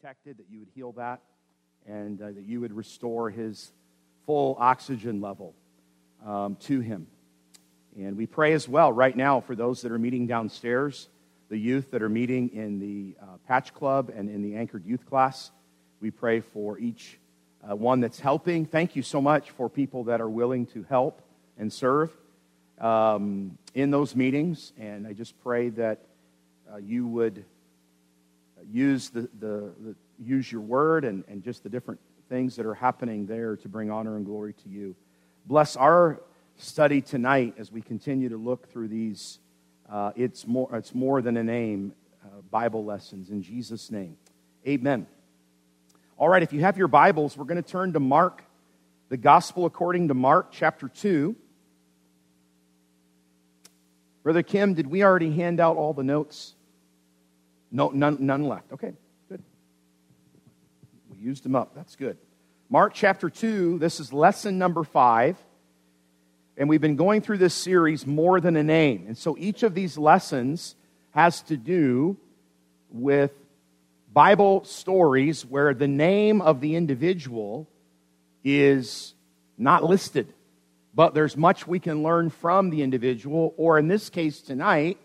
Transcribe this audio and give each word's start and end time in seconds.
protected, 0.00 0.38
that 0.38 0.46
you 0.50 0.60
would 0.60 0.68
heal 0.74 0.92
that, 0.92 1.20
and 1.86 2.22
uh, 2.22 2.26
that 2.26 2.44
you 2.46 2.58
would 2.58 2.72
restore 2.72 3.28
his 3.28 3.70
full 4.24 4.56
oxygen 4.58 5.20
level 5.20 5.54
um, 6.24 6.56
to 6.56 6.80
him. 6.80 7.06
And 7.98 8.16
we 8.16 8.24
pray 8.26 8.54
as 8.54 8.66
well 8.66 8.90
right 8.92 9.14
now 9.14 9.40
for 9.40 9.54
those 9.54 9.82
that 9.82 9.92
are 9.92 9.98
meeting 9.98 10.26
downstairs, 10.26 11.08
the 11.50 11.58
youth 11.58 11.90
that 11.90 12.00
are 12.00 12.08
meeting 12.08 12.50
in 12.54 12.78
the 12.78 13.14
uh, 13.20 13.36
Patch 13.46 13.74
Club 13.74 14.10
and 14.14 14.30
in 14.30 14.42
the 14.42 14.56
Anchored 14.56 14.86
Youth 14.86 15.04
class. 15.04 15.50
We 16.00 16.10
pray 16.10 16.40
for 16.40 16.78
each 16.78 17.18
uh, 17.68 17.76
one 17.76 18.00
that's 18.00 18.20
helping. 18.20 18.64
Thank 18.64 18.96
you 18.96 19.02
so 19.02 19.20
much 19.20 19.50
for 19.50 19.68
people 19.68 20.04
that 20.04 20.22
are 20.22 20.30
willing 20.30 20.64
to 20.66 20.82
help 20.84 21.20
and 21.58 21.70
serve 21.70 22.10
um, 22.78 23.58
in 23.74 23.90
those 23.90 24.16
meetings. 24.16 24.72
And 24.78 25.06
I 25.06 25.12
just 25.12 25.38
pray 25.42 25.68
that 25.70 25.98
uh, 26.72 26.78
you 26.78 27.06
would 27.06 27.44
use, 28.70 29.10
the, 29.10 29.22
the, 29.38 29.72
the, 29.80 29.96
use 30.18 30.50
your 30.50 30.60
word 30.60 31.04
and, 31.04 31.24
and 31.28 31.42
just 31.42 31.62
the 31.62 31.68
different 31.68 32.00
things 32.28 32.56
that 32.56 32.66
are 32.66 32.74
happening 32.74 33.26
there 33.26 33.56
to 33.56 33.68
bring 33.68 33.90
honor 33.90 34.16
and 34.16 34.24
glory 34.24 34.52
to 34.52 34.68
you. 34.68 34.94
Bless 35.46 35.76
our 35.76 36.20
study 36.56 37.00
tonight 37.00 37.54
as 37.58 37.72
we 37.72 37.80
continue 37.82 38.28
to 38.28 38.36
look 38.36 38.70
through 38.70 38.88
these. 38.88 39.38
Uh, 39.90 40.12
it's, 40.14 40.46
more, 40.46 40.68
it's 40.76 40.94
more 40.94 41.20
than 41.22 41.36
a 41.36 41.42
name, 41.42 41.92
uh, 42.24 42.40
Bible 42.50 42.84
lessons. 42.84 43.30
In 43.30 43.42
Jesus' 43.42 43.90
name, 43.90 44.16
amen. 44.66 45.06
All 46.16 46.28
right, 46.28 46.42
if 46.42 46.52
you 46.52 46.60
have 46.60 46.76
your 46.76 46.88
Bibles, 46.88 47.36
we're 47.36 47.46
going 47.46 47.62
to 47.62 47.68
turn 47.68 47.94
to 47.94 48.00
Mark, 48.00 48.44
the 49.08 49.16
Gospel 49.16 49.64
according 49.64 50.08
to 50.08 50.14
Mark, 50.14 50.52
chapter 50.52 50.86
2. 50.88 51.34
Brother 54.22 54.42
Kim, 54.42 54.74
did 54.74 54.86
we 54.86 55.02
already 55.02 55.32
hand 55.32 55.60
out 55.60 55.78
all 55.78 55.94
the 55.94 56.04
notes? 56.04 56.54
No, 57.70 57.90
none, 57.90 58.18
none 58.20 58.44
left. 58.44 58.72
Okay, 58.72 58.92
good. 59.28 59.42
We 61.10 61.18
used 61.18 61.44
them 61.44 61.54
up. 61.54 61.74
That's 61.74 61.96
good. 61.96 62.18
Mark 62.68 62.94
chapter 62.94 63.30
2, 63.30 63.78
this 63.78 64.00
is 64.00 64.12
lesson 64.12 64.58
number 64.58 64.84
5. 64.84 65.36
And 66.56 66.68
we've 66.68 66.80
been 66.80 66.96
going 66.96 67.22
through 67.22 67.38
this 67.38 67.54
series, 67.54 68.06
More 68.06 68.40
Than 68.40 68.56
a 68.56 68.62
Name. 68.62 69.04
And 69.06 69.16
so 69.16 69.36
each 69.38 69.62
of 69.62 69.74
these 69.74 69.96
lessons 69.96 70.74
has 71.12 71.42
to 71.42 71.56
do 71.56 72.16
with 72.90 73.32
Bible 74.12 74.64
stories 74.64 75.46
where 75.46 75.72
the 75.72 75.88
name 75.88 76.40
of 76.40 76.60
the 76.60 76.74
individual 76.74 77.68
is 78.44 79.14
not 79.56 79.84
listed, 79.84 80.32
but 80.94 81.14
there's 81.14 81.36
much 81.36 81.66
we 81.66 81.78
can 81.78 82.02
learn 82.02 82.30
from 82.30 82.70
the 82.70 82.82
individual, 82.82 83.54
or 83.56 83.78
in 83.78 83.88
this 83.88 84.10
case 84.10 84.40
tonight, 84.40 84.98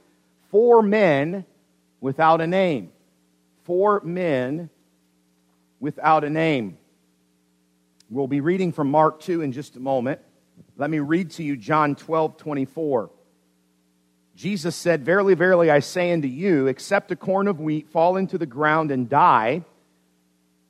four 0.50 0.82
men 0.82 1.46
without 2.06 2.40
a 2.40 2.46
name. 2.46 2.92
Four 3.64 4.00
men 4.02 4.70
without 5.80 6.24
a 6.24 6.30
name. 6.30 6.78
We'll 8.12 8.28
be 8.28 8.42
reading 8.42 8.74
from 8.74 8.92
Mark 8.92 9.22
2 9.22 9.42
in 9.42 9.52
just 9.52 9.76
a 9.76 9.80
moment. 9.80 10.20
Let 10.78 10.92
me 10.92 11.00
read 11.00 11.32
to 11.32 11.44
you 11.44 11.58
John 11.58 11.96
12 11.96 12.38
24. 12.38 13.10
Jesus 14.36 14.76
said, 14.76 15.04
Verily, 15.04 15.34
verily, 15.34 15.72
I 15.72 15.80
say 15.80 16.14
unto 16.14 16.28
you, 16.28 16.68
except 16.68 17.12
a 17.12 17.16
corn 17.16 17.48
of 17.48 17.60
wheat 17.60 17.90
fall 17.90 18.18
into 18.18 18.38
the 18.38 18.46
ground 18.46 18.92
and 18.92 19.10
die, 19.10 19.64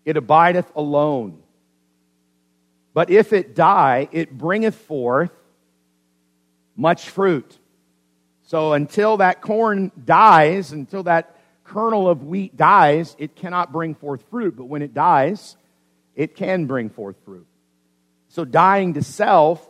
it 0.05 0.15
abideth 0.15 0.71
alone. 0.73 1.43
But 2.93 3.09
if 3.09 3.33
it 3.33 3.55
die, 3.55 4.07
it 4.13 4.37
bringeth 4.37 4.75
forth 4.75 5.31
much 6.77 7.09
fruit. 7.09 7.59
So 8.45 8.73
until 8.73 9.17
that 9.17 9.41
corn 9.41 9.91
dies, 10.05 10.71
until 10.71 11.03
that 11.03 11.35
kernel 11.63 12.07
of 12.07 12.23
wheat 12.23 12.55
dies, 12.55 13.15
it 13.17 13.35
cannot 13.35 13.71
bring 13.71 13.95
forth 13.95 14.23
fruit. 14.29 14.55
But 14.55 14.65
when 14.65 14.81
it 14.81 14.93
dies, 14.93 15.57
it 16.15 16.35
can 16.35 16.65
bring 16.65 16.89
forth 16.89 17.15
fruit. 17.25 17.47
So 18.29 18.45
dying 18.45 18.93
to 18.93 19.03
self 19.03 19.67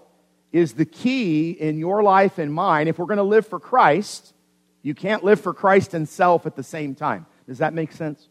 is 0.52 0.74
the 0.74 0.86
key 0.86 1.52
in 1.52 1.80
your 1.80 2.04
life 2.04 2.38
and 2.38 2.54
mine. 2.54 2.88
If 2.88 3.00
we're 3.00 3.06
going 3.06 3.18
to 3.18 3.24
live 3.24 3.48
for 3.48 3.60
Christ, 3.60 4.34
you 4.82 4.94
can't 4.94 5.24
live 5.24 5.40
for 5.40 5.54
Christ 5.54 5.94
and 5.94 6.08
self 6.08 6.46
at 6.46 6.56
the 6.56 6.64
same 6.64 6.96
time. 6.96 7.26
Does 7.48 7.60
that 7.60 7.74
make 7.74 7.92
sense? 7.92 8.28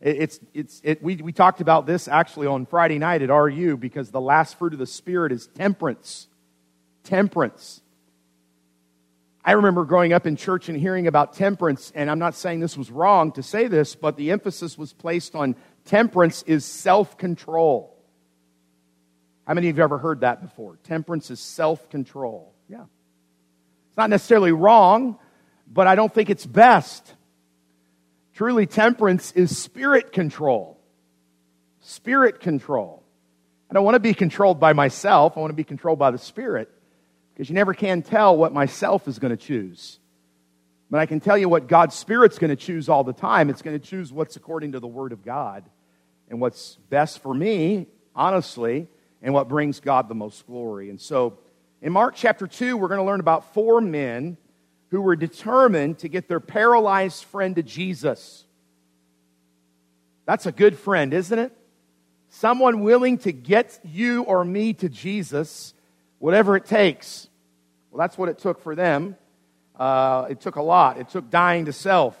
It's, 0.00 0.40
it's, 0.54 0.80
it, 0.82 1.02
we, 1.02 1.16
we 1.16 1.32
talked 1.32 1.60
about 1.60 1.86
this 1.86 2.08
actually 2.08 2.46
on 2.46 2.64
Friday 2.64 2.98
night 2.98 3.22
at 3.22 3.28
RU 3.28 3.76
because 3.76 4.10
the 4.10 4.20
last 4.20 4.58
fruit 4.58 4.72
of 4.72 4.78
the 4.78 4.86
Spirit 4.86 5.30
is 5.30 5.46
temperance. 5.48 6.26
Temperance. 7.04 7.82
I 9.44 9.52
remember 9.52 9.84
growing 9.84 10.12
up 10.12 10.26
in 10.26 10.36
church 10.36 10.68
and 10.68 10.78
hearing 10.78 11.06
about 11.06 11.32
temperance, 11.32 11.90
and 11.94 12.10
I'm 12.10 12.18
not 12.18 12.34
saying 12.34 12.60
this 12.60 12.76
was 12.76 12.90
wrong 12.90 13.32
to 13.32 13.42
say 13.42 13.68
this, 13.68 13.94
but 13.94 14.16
the 14.16 14.32
emphasis 14.32 14.76
was 14.76 14.92
placed 14.92 15.34
on 15.34 15.56
temperance 15.86 16.42
is 16.42 16.64
self 16.64 17.16
control. 17.16 17.96
How 19.46 19.54
many 19.54 19.70
of 19.70 19.78
you 19.78 19.82
ever 19.82 19.98
heard 19.98 20.20
that 20.20 20.42
before? 20.42 20.78
Temperance 20.84 21.30
is 21.30 21.40
self 21.40 21.88
control. 21.88 22.54
Yeah. 22.68 22.84
It's 23.88 23.96
not 23.96 24.10
necessarily 24.10 24.52
wrong, 24.52 25.18
but 25.66 25.86
I 25.86 25.94
don't 25.94 26.12
think 26.12 26.28
it's 26.28 26.46
best. 26.46 27.14
Truly, 28.34 28.66
temperance 28.66 29.32
is 29.32 29.56
spirit 29.56 30.12
control. 30.12 30.78
Spirit 31.80 32.40
control. 32.40 33.02
I 33.70 33.74
don't 33.74 33.84
want 33.84 33.94
to 33.94 34.00
be 34.00 34.12
controlled 34.12 34.60
by 34.60 34.74
myself, 34.74 35.36
I 35.36 35.40
want 35.40 35.50
to 35.50 35.56
be 35.56 35.64
controlled 35.64 35.98
by 35.98 36.10
the 36.10 36.18
Spirit 36.18 36.70
because 37.40 37.48
you 37.48 37.54
never 37.54 37.72
can 37.72 38.02
tell 38.02 38.36
what 38.36 38.52
myself 38.52 39.08
is 39.08 39.18
going 39.18 39.30
to 39.30 39.36
choose. 39.42 39.98
But 40.90 41.00
I 41.00 41.06
can 41.06 41.20
tell 41.20 41.38
you 41.38 41.48
what 41.48 41.68
God's 41.68 41.94
Spirit's 41.94 42.38
going 42.38 42.50
to 42.50 42.54
choose 42.54 42.90
all 42.90 43.02
the 43.02 43.14
time. 43.14 43.48
It's 43.48 43.62
going 43.62 43.80
to 43.80 43.82
choose 43.82 44.12
what's 44.12 44.36
according 44.36 44.72
to 44.72 44.78
the 44.78 44.86
Word 44.86 45.10
of 45.10 45.24
God 45.24 45.64
and 46.28 46.38
what's 46.38 46.76
best 46.90 47.20
for 47.20 47.32
me, 47.32 47.86
honestly, 48.14 48.88
and 49.22 49.32
what 49.32 49.48
brings 49.48 49.80
God 49.80 50.06
the 50.06 50.14
most 50.14 50.46
glory. 50.46 50.90
And 50.90 51.00
so 51.00 51.38
in 51.80 51.94
Mark 51.94 52.14
chapter 52.14 52.46
2, 52.46 52.76
we're 52.76 52.88
going 52.88 53.00
to 53.00 53.06
learn 53.06 53.20
about 53.20 53.54
four 53.54 53.80
men 53.80 54.36
who 54.90 55.00
were 55.00 55.16
determined 55.16 56.00
to 56.00 56.08
get 56.08 56.28
their 56.28 56.40
paralyzed 56.40 57.24
friend 57.24 57.56
to 57.56 57.62
Jesus. 57.62 58.44
That's 60.26 60.44
a 60.44 60.52
good 60.52 60.78
friend, 60.78 61.14
isn't 61.14 61.38
it? 61.38 61.56
Someone 62.28 62.82
willing 62.82 63.16
to 63.20 63.32
get 63.32 63.80
you 63.82 64.24
or 64.24 64.44
me 64.44 64.74
to 64.74 64.90
Jesus, 64.90 65.72
whatever 66.18 66.54
it 66.54 66.66
takes. 66.66 67.28
Well, 67.90 67.98
that's 67.98 68.16
what 68.16 68.28
it 68.28 68.38
took 68.38 68.60
for 68.62 68.74
them. 68.74 69.16
Uh, 69.78 70.26
it 70.30 70.40
took 70.40 70.56
a 70.56 70.62
lot. 70.62 70.98
It 70.98 71.08
took 71.08 71.30
dying 71.30 71.64
to 71.64 71.72
self. 71.72 72.16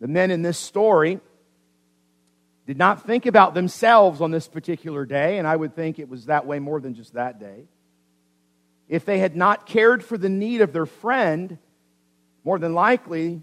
The 0.00 0.08
men 0.08 0.30
in 0.30 0.42
this 0.42 0.58
story 0.58 1.20
did 2.66 2.78
not 2.78 3.06
think 3.06 3.26
about 3.26 3.54
themselves 3.54 4.20
on 4.20 4.30
this 4.30 4.48
particular 4.48 5.06
day, 5.06 5.38
and 5.38 5.46
I 5.46 5.54
would 5.54 5.74
think 5.74 5.98
it 5.98 6.08
was 6.08 6.26
that 6.26 6.46
way 6.46 6.58
more 6.58 6.80
than 6.80 6.94
just 6.94 7.14
that 7.14 7.38
day. 7.38 7.64
If 8.88 9.04
they 9.04 9.18
had 9.18 9.36
not 9.36 9.66
cared 9.66 10.04
for 10.04 10.18
the 10.18 10.28
need 10.28 10.60
of 10.60 10.72
their 10.72 10.86
friend, 10.86 11.58
more 12.44 12.58
than 12.58 12.74
likely, 12.74 13.42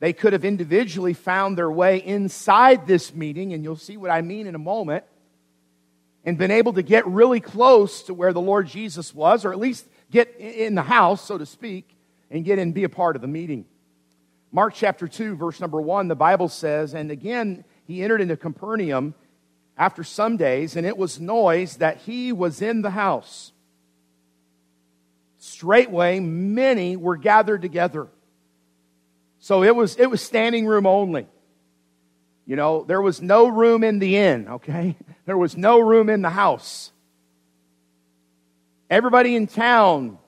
they 0.00 0.12
could 0.12 0.32
have 0.32 0.44
individually 0.44 1.12
found 1.14 1.58
their 1.58 1.70
way 1.70 1.98
inside 1.98 2.86
this 2.86 3.14
meeting, 3.14 3.52
and 3.52 3.62
you'll 3.62 3.76
see 3.76 3.96
what 3.96 4.10
I 4.10 4.22
mean 4.22 4.46
in 4.46 4.54
a 4.54 4.58
moment, 4.58 5.04
and 6.24 6.38
been 6.38 6.50
able 6.50 6.74
to 6.74 6.82
get 6.82 7.06
really 7.06 7.40
close 7.40 8.02
to 8.04 8.14
where 8.14 8.32
the 8.32 8.40
Lord 8.40 8.66
Jesus 8.66 9.14
was, 9.14 9.44
or 9.44 9.52
at 9.52 9.58
least 9.58 9.86
get 10.10 10.36
in 10.38 10.74
the 10.74 10.82
house, 10.82 11.24
so 11.24 11.38
to 11.38 11.46
speak, 11.46 11.96
and 12.30 12.44
get 12.44 12.58
and 12.58 12.74
be 12.74 12.84
a 12.84 12.88
part 12.88 13.16
of 13.16 13.22
the 13.22 13.28
meeting. 13.28 13.64
Mark 14.50 14.74
chapter 14.74 15.06
2, 15.06 15.36
verse 15.36 15.60
number 15.60 15.80
1, 15.80 16.08
the 16.08 16.16
Bible 16.16 16.48
says, 16.48 16.94
And 16.94 17.10
again, 17.10 17.64
he 17.86 18.02
entered 18.02 18.20
into 18.20 18.36
Capernaum 18.36 19.14
after 19.76 20.02
some 20.02 20.36
days, 20.36 20.76
and 20.76 20.86
it 20.86 20.96
was 20.96 21.20
noise 21.20 21.76
that 21.76 21.98
he 21.98 22.32
was 22.32 22.62
in 22.62 22.82
the 22.82 22.90
house. 22.90 23.52
Straightway, 25.38 26.18
many 26.18 26.96
were 26.96 27.16
gathered 27.16 27.62
together. 27.62 28.08
So 29.38 29.62
it 29.62 29.74
was, 29.74 29.96
it 29.96 30.10
was 30.10 30.20
standing 30.20 30.66
room 30.66 30.86
only. 30.86 31.26
You 32.44 32.56
know, 32.56 32.82
there 32.84 33.02
was 33.02 33.20
no 33.20 33.46
room 33.46 33.84
in 33.84 33.98
the 33.98 34.16
inn, 34.16 34.48
okay? 34.48 34.96
There 35.26 35.36
was 35.36 35.58
no 35.58 35.78
room 35.78 36.08
in 36.08 36.22
the 36.22 36.30
house. 36.30 36.90
Everybody 38.90 39.36
in 39.36 39.46
town, 39.46 40.18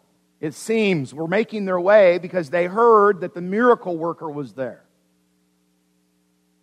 it 0.41 0.55
seems, 0.55 1.15
were 1.15 1.29
making 1.29 1.65
their 1.65 1.81
way 1.81 2.19
because 2.19 2.51
they 2.51 2.67
heard 2.67 3.21
that 3.21 3.35
the 3.35 3.41
miracle 3.41 3.97
worker 3.97 4.29
was 4.29 4.53
there. 4.53 4.85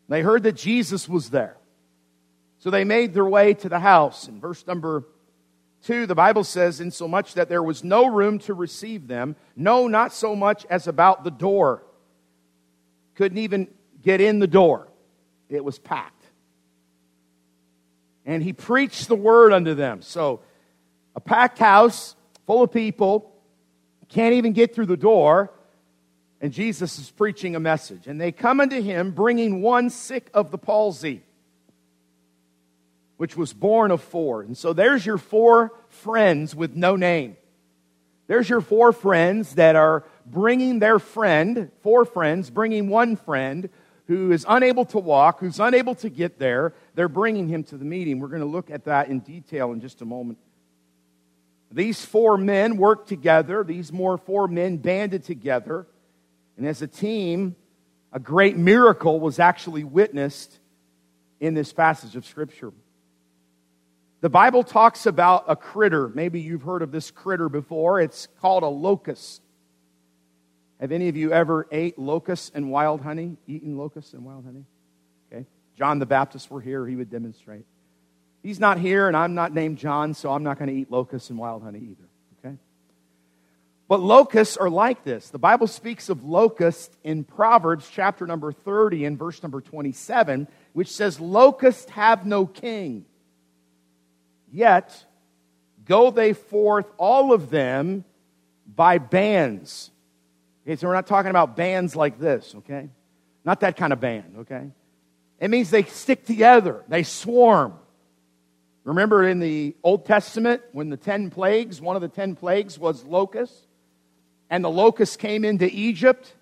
They 0.09 0.21
heard 0.21 0.43
that 0.43 0.55
Jesus 0.55 1.09
was 1.09 1.29
there. 1.29 1.57
So 2.59 2.69
they 2.69 2.83
made 2.83 3.13
their 3.13 3.25
way 3.25 3.53
to 3.55 3.69
the 3.69 3.79
house. 3.79 4.27
In 4.27 4.39
verse 4.39 4.65
number 4.65 5.03
two, 5.83 6.05
the 6.05 6.15
Bible 6.15 6.43
says, 6.43 6.79
in 6.79 6.91
so 6.91 7.07
much 7.07 7.33
that 7.35 7.49
there 7.49 7.63
was 7.63 7.83
no 7.83 8.07
room 8.07 8.39
to 8.39 8.53
receive 8.53 9.07
them, 9.07 9.35
no, 9.55 9.87
not 9.87 10.13
so 10.13 10.35
much 10.35 10.65
as 10.69 10.87
about 10.87 11.23
the 11.23 11.31
door. 11.31 11.83
Couldn't 13.15 13.37
even 13.39 13.67
get 14.01 14.21
in 14.21 14.39
the 14.39 14.47
door, 14.47 14.87
it 15.49 15.63
was 15.63 15.79
packed. 15.79 16.13
And 18.25 18.43
he 18.43 18.53
preached 18.53 19.07
the 19.07 19.15
word 19.15 19.53
unto 19.53 19.73
them. 19.73 20.01
So 20.01 20.41
a 21.17 21.19
packed 21.19 21.57
house 21.57 22.15
full 22.45 22.61
of 22.61 22.71
people, 22.71 23.33
can't 24.07 24.35
even 24.35 24.53
get 24.53 24.73
through 24.73 24.85
the 24.85 24.95
door. 24.95 25.51
And 26.39 26.53
Jesus 26.53 26.99
is 26.99 27.09
preaching 27.09 27.55
a 27.55 27.59
message. 27.59 28.05
And 28.05 28.21
they 28.21 28.31
come 28.31 28.61
unto 28.61 28.79
him, 28.79 29.11
bringing 29.11 29.63
one 29.63 29.89
sick 29.89 30.29
of 30.33 30.51
the 30.51 30.59
palsy, 30.59 31.23
which 33.17 33.35
was 33.35 33.51
borne 33.51 33.89
of 33.89 34.01
four. 34.01 34.43
And 34.43 34.55
so 34.55 34.73
there's 34.73 35.05
your 35.05 35.17
four 35.17 35.73
friends 35.89 36.55
with 36.55 36.75
no 36.75 36.95
name. 36.95 37.35
There's 38.27 38.47
your 38.47 38.61
four 38.61 38.93
friends 38.93 39.55
that 39.55 39.75
are 39.75 40.05
bringing 40.25 40.77
their 40.77 40.99
friend, 40.99 41.71
four 41.81 42.05
friends, 42.05 42.51
bringing 42.51 42.89
one 42.89 43.15
friend 43.15 43.69
who 44.05 44.31
is 44.31 44.45
unable 44.47 44.85
to 44.85 44.99
walk, 44.99 45.39
who's 45.39 45.59
unable 45.59 45.95
to 45.95 46.09
get 46.09 46.37
there. 46.37 46.75
They're 46.93 47.09
bringing 47.09 47.47
him 47.47 47.63
to 47.65 47.77
the 47.77 47.85
meeting. 47.85 48.19
We're 48.19 48.27
going 48.27 48.41
to 48.41 48.45
look 48.45 48.69
at 48.69 48.85
that 48.85 49.09
in 49.09 49.19
detail 49.19 49.71
in 49.71 49.81
just 49.81 50.01
a 50.03 50.05
moment. 50.05 50.37
These 51.71 52.05
four 52.05 52.37
men 52.37 52.77
worked 52.77 53.09
together, 53.09 53.63
these 53.63 53.91
more 53.91 54.17
four 54.17 54.47
men 54.47 54.77
banded 54.77 55.23
together, 55.23 55.85
and 56.55 56.65
as 56.65 56.81
a 56.81 56.87
team, 56.87 57.55
a 58.13 58.19
great 58.19 58.57
miracle 58.57 59.19
was 59.19 59.37
actually 59.39 59.83
witnessed 59.83 60.59
in 61.39 61.53
this 61.53 61.73
passage 61.73 62.15
of 62.15 62.25
Scripture. 62.25 62.71
The 64.21 64.29
Bible 64.29 64.63
talks 64.63 65.05
about 65.05 65.45
a 65.47 65.55
critter. 65.55 66.09
Maybe 66.09 66.41
you've 66.41 66.63
heard 66.63 66.81
of 66.81 66.91
this 66.91 67.11
critter 67.11 67.49
before. 67.49 68.01
It's 68.01 68.27
called 68.41 68.63
a 68.63 68.67
locust. 68.67 69.41
Have 70.79 70.91
any 70.91 71.09
of 71.09 71.17
you 71.17 71.31
ever 71.31 71.67
ate 71.71 71.99
locusts 71.99 72.51
and 72.53 72.71
wild 72.71 73.01
honey? 73.01 73.37
Eaten 73.45 73.77
locusts 73.77 74.13
and 74.13 74.23
wild 74.23 74.45
honey? 74.45 74.65
Okay. 75.31 75.45
John 75.77 75.99
the 75.99 76.05
Baptist 76.05 76.49
were 76.49 76.61
here, 76.61 76.87
he 76.87 76.95
would 76.95 77.11
demonstrate. 77.11 77.65
He's 78.43 78.59
not 78.59 78.79
here, 78.79 79.07
and 79.07 79.17
I'm 79.17 79.35
not 79.35 79.53
named 79.53 79.77
John, 79.77 80.13
so 80.13 80.31
I'm 80.31 80.43
not 80.43 80.57
going 80.57 80.69
to 80.69 80.75
eat 80.75 80.91
locusts 80.91 81.29
and 81.29 81.39
wild 81.39 81.63
honey 81.63 81.79
either. 81.79 82.07
Okay? 82.45 82.55
But 83.87 83.99
locusts 83.99 84.57
are 84.57 84.69
like 84.69 85.03
this. 85.03 85.29
The 85.29 85.39
Bible 85.39 85.67
speaks 85.67 86.09
of 86.09 86.23
locusts 86.23 86.95
in 87.03 87.23
Proverbs 87.23 87.89
chapter 87.91 88.25
number 88.25 88.51
30 88.51 89.05
and 89.05 89.17
verse 89.17 89.41
number 89.41 89.61
27, 89.61 90.47
which 90.73 90.91
says, 90.91 91.19
Locusts 91.19 91.89
have 91.91 92.25
no 92.25 92.45
king. 92.45 93.05
Yet 94.51 95.05
go 95.85 96.11
they 96.11 96.33
forth, 96.33 96.85
all 96.97 97.33
of 97.33 97.49
them, 97.49 98.05
by 98.67 98.97
bands. 98.97 99.91
Okay, 100.65 100.75
so 100.75 100.87
we're 100.87 100.93
not 100.93 101.07
talking 101.07 101.29
about 101.29 101.55
bands 101.55 101.95
like 101.95 102.19
this, 102.19 102.53
okay? 102.57 102.89
Not 103.45 103.61
that 103.61 103.77
kind 103.77 103.93
of 103.93 103.99
band, 103.99 104.35
okay? 104.39 104.69
It 105.39 105.49
means 105.49 105.69
they 105.69 105.83
stick 105.83 106.25
together, 106.25 106.83
they 106.87 107.03
swarm. 107.03 107.73
Remember 108.87 109.27
in 109.27 109.39
the 109.39 109.75
Old 109.83 110.05
Testament 110.05 110.61
when 110.71 110.89
the 110.89 110.95
10 110.95 111.29
plagues, 111.29 111.81
one 111.81 111.97
of 111.97 112.01
the 112.01 112.07
10 112.07 112.37
plagues 112.37 112.79
was 112.79 113.03
locusts, 113.03 113.67
and 114.49 114.63
the 114.63 114.69
locusts 114.69 115.17
came 115.17 115.43
into 115.43 115.69
Egypt, 115.69 116.33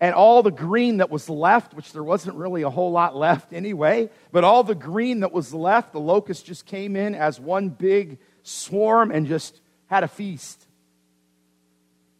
and 0.00 0.14
all 0.14 0.42
the 0.42 0.50
green 0.50 0.96
that 0.96 1.10
was 1.10 1.28
left, 1.28 1.74
which 1.74 1.92
there 1.92 2.02
wasn't 2.02 2.34
really 2.36 2.62
a 2.62 2.70
whole 2.70 2.92
lot 2.92 3.14
left 3.14 3.52
anyway, 3.52 4.08
but 4.32 4.42
all 4.42 4.64
the 4.64 4.74
green 4.74 5.20
that 5.20 5.32
was 5.32 5.52
left, 5.52 5.92
the 5.92 6.00
locusts 6.00 6.42
just 6.42 6.64
came 6.64 6.96
in 6.96 7.14
as 7.14 7.38
one 7.38 7.68
big 7.68 8.16
swarm 8.42 9.10
and 9.10 9.26
just 9.26 9.60
had 9.88 10.02
a 10.02 10.08
feast. 10.08 10.66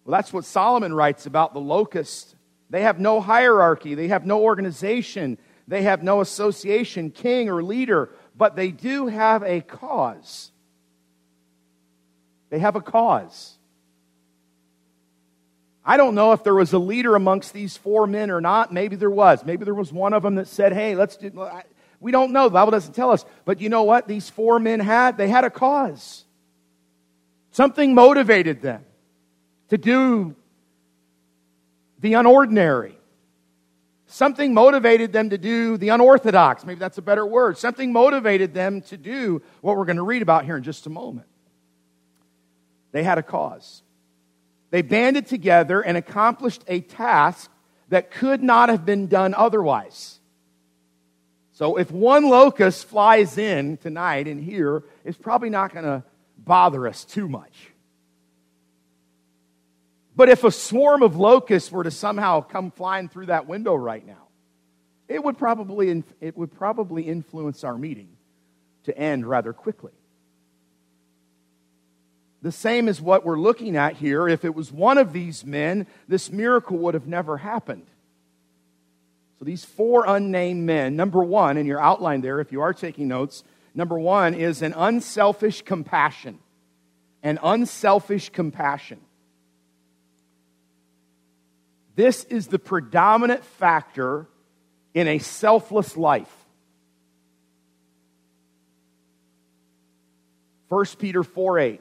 Well, 0.05 0.13
that's 0.19 0.35
what 0.35 0.45
Solomon 0.45 0.93
writes 0.93 1.25
about 1.25 1.55
the 1.55 1.61
locusts. 1.61 2.35
They 2.69 2.83
have 2.83 3.01
no 3.01 3.23
hierarchy, 3.23 3.95
they 3.95 4.09
have 4.09 4.27
no 4.27 4.43
organization, 4.43 5.39
they 5.67 5.81
have 5.85 6.03
no 6.03 6.21
association, 6.21 7.11
king, 7.11 7.49
or 7.49 7.63
leader 7.63 8.11
but 8.41 8.57
they 8.57 8.71
do 8.71 9.07
have 9.07 9.43
a 9.43 9.61
cause. 9.61 10.51
They 12.49 12.59
have 12.59 12.75
a 12.75 12.81
cause. 12.81 13.59
I 15.85 15.99
don't 15.99 16.15
know 16.15 16.33
if 16.33 16.43
there 16.43 16.55
was 16.55 16.73
a 16.73 16.79
leader 16.79 17.17
amongst 17.17 17.53
these 17.53 17.77
four 17.77 18.07
men 18.07 18.31
or 18.31 18.41
not. 18.41 18.73
Maybe 18.73 18.97
there 18.97 19.11
was. 19.11 19.45
Maybe 19.45 19.67
there 19.67 19.75
was 19.75 19.93
one 19.93 20.15
of 20.15 20.23
them 20.23 20.37
that 20.37 20.49
said, 20.49 20.73
hey, 20.73 20.95
let's 20.95 21.19
do. 21.19 21.31
We 22.01 22.13
don't 22.13 22.33
know. 22.33 22.45
The 22.45 22.55
Bible 22.55 22.71
doesn't 22.71 22.95
tell 22.95 23.11
us. 23.11 23.27
But 23.45 23.61
you 23.61 23.69
know 23.69 23.83
what? 23.83 24.09
These 24.09 24.31
four 24.31 24.59
men 24.59 24.81
had? 24.81 25.19
They 25.19 25.29
had 25.29 25.45
a 25.45 25.51
cause. 25.51 26.25
Something 27.51 27.95
motivated 27.95 28.63
them 28.63 28.87
to 29.69 29.77
do 29.77 30.35
the 31.99 32.15
unordinary. 32.15 32.95
Something 34.12 34.55
motivated 34.55 35.12
them 35.12 35.31
to 35.31 35.39
do 35.39 35.77
the 35.77 35.91
unorthodox. 35.91 36.67
Maybe 36.67 36.81
that's 36.81 36.99
a 36.99 37.03
better 37.03 37.25
word. 37.25 37.57
Something 37.59 37.93
motivated 37.93 38.53
them 38.53 38.81
to 38.83 38.97
do 38.97 39.41
what 39.61 39.77
we're 39.77 39.85
going 39.85 39.99
to 39.99 40.03
read 40.03 40.21
about 40.21 40.45
here 40.45 40.57
in 40.57 40.65
just 40.65 40.87
a 40.87 40.91
moment. 40.91 41.29
They 42.91 43.05
had 43.05 43.19
a 43.19 43.23
cause. 43.23 43.83
They 44.71 44.83
banded 44.83 45.29
together 45.29 45.81
and 45.81 45.97
accomplished 45.97 46.65
a 46.67 46.81
task 46.81 47.53
that 47.91 48.11
could 48.11 48.43
not 48.43 48.69
have 48.69 48.85
been 48.85 49.07
done 49.07 49.33
otherwise. 49.33 50.19
So 51.53 51.77
if 51.77 51.93
one 51.93 52.29
locust 52.29 52.89
flies 52.89 53.39
in 53.39 53.77
tonight 53.77 54.27
and 54.27 54.43
here, 54.43 54.83
it's 55.05 55.19
probably 55.19 55.51
not 55.51 55.73
going 55.73 55.85
to 55.85 56.03
bother 56.37 56.89
us 56.89 57.05
too 57.05 57.29
much. 57.29 57.69
But 60.20 60.28
if 60.28 60.44
a 60.44 60.50
swarm 60.50 61.02
of 61.02 61.17
locusts 61.17 61.72
were 61.72 61.82
to 61.82 61.90
somehow 61.90 62.43
come 62.43 62.72
flying 62.72 63.08
through 63.08 63.26
that 63.26 63.46
window 63.46 63.75
right 63.75 64.06
now, 64.06 64.28
it 65.08 65.25
would 65.25 65.38
probably, 65.38 66.05
it 66.20 66.37
would 66.37 66.52
probably 66.52 67.05
influence 67.05 67.64
our 67.64 67.78
meeting 67.78 68.11
to 68.84 68.94
end 68.99 69.26
rather 69.26 69.55
quickly. 69.55 69.93
The 72.43 72.52
same 72.52 72.87
is 72.87 73.00
what 73.00 73.25
we're 73.25 73.40
looking 73.40 73.78
at 73.78 73.96
here. 73.96 74.28
If 74.28 74.44
it 74.44 74.55
was 74.55 74.70
one 74.70 74.99
of 74.99 75.14
these 75.14 75.43
men, 75.46 75.87
this 76.06 76.31
miracle 76.31 76.76
would 76.76 76.93
have 76.93 77.06
never 77.06 77.38
happened. 77.38 77.87
So 79.38 79.46
these 79.46 79.64
four 79.64 80.05
unnamed 80.06 80.67
men, 80.67 80.96
number 80.96 81.25
one, 81.25 81.56
in 81.56 81.64
your 81.64 81.81
outline 81.81 82.20
there, 82.20 82.40
if 82.40 82.52
you 82.52 82.61
are 82.61 82.75
taking 82.75 83.08
notes, 83.08 83.43
number 83.75 83.99
one 83.99 84.34
is 84.34 84.61
an 84.61 84.75
unselfish 84.76 85.62
compassion. 85.62 86.40
An 87.22 87.38
unselfish 87.43 88.28
compassion. 88.28 89.00
This 92.00 92.25
is 92.25 92.47
the 92.47 92.58
predominant 92.58 93.44
factor 93.44 94.26
in 94.94 95.06
a 95.06 95.19
selfless 95.19 95.99
life. 95.99 96.35
1 100.70 100.87
Peter 100.99 101.23
4 101.23 101.58
8. 101.58 101.81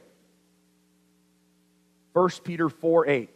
1 2.12 2.30
Peter 2.44 2.68
4 2.68 3.08
8. 3.08 3.30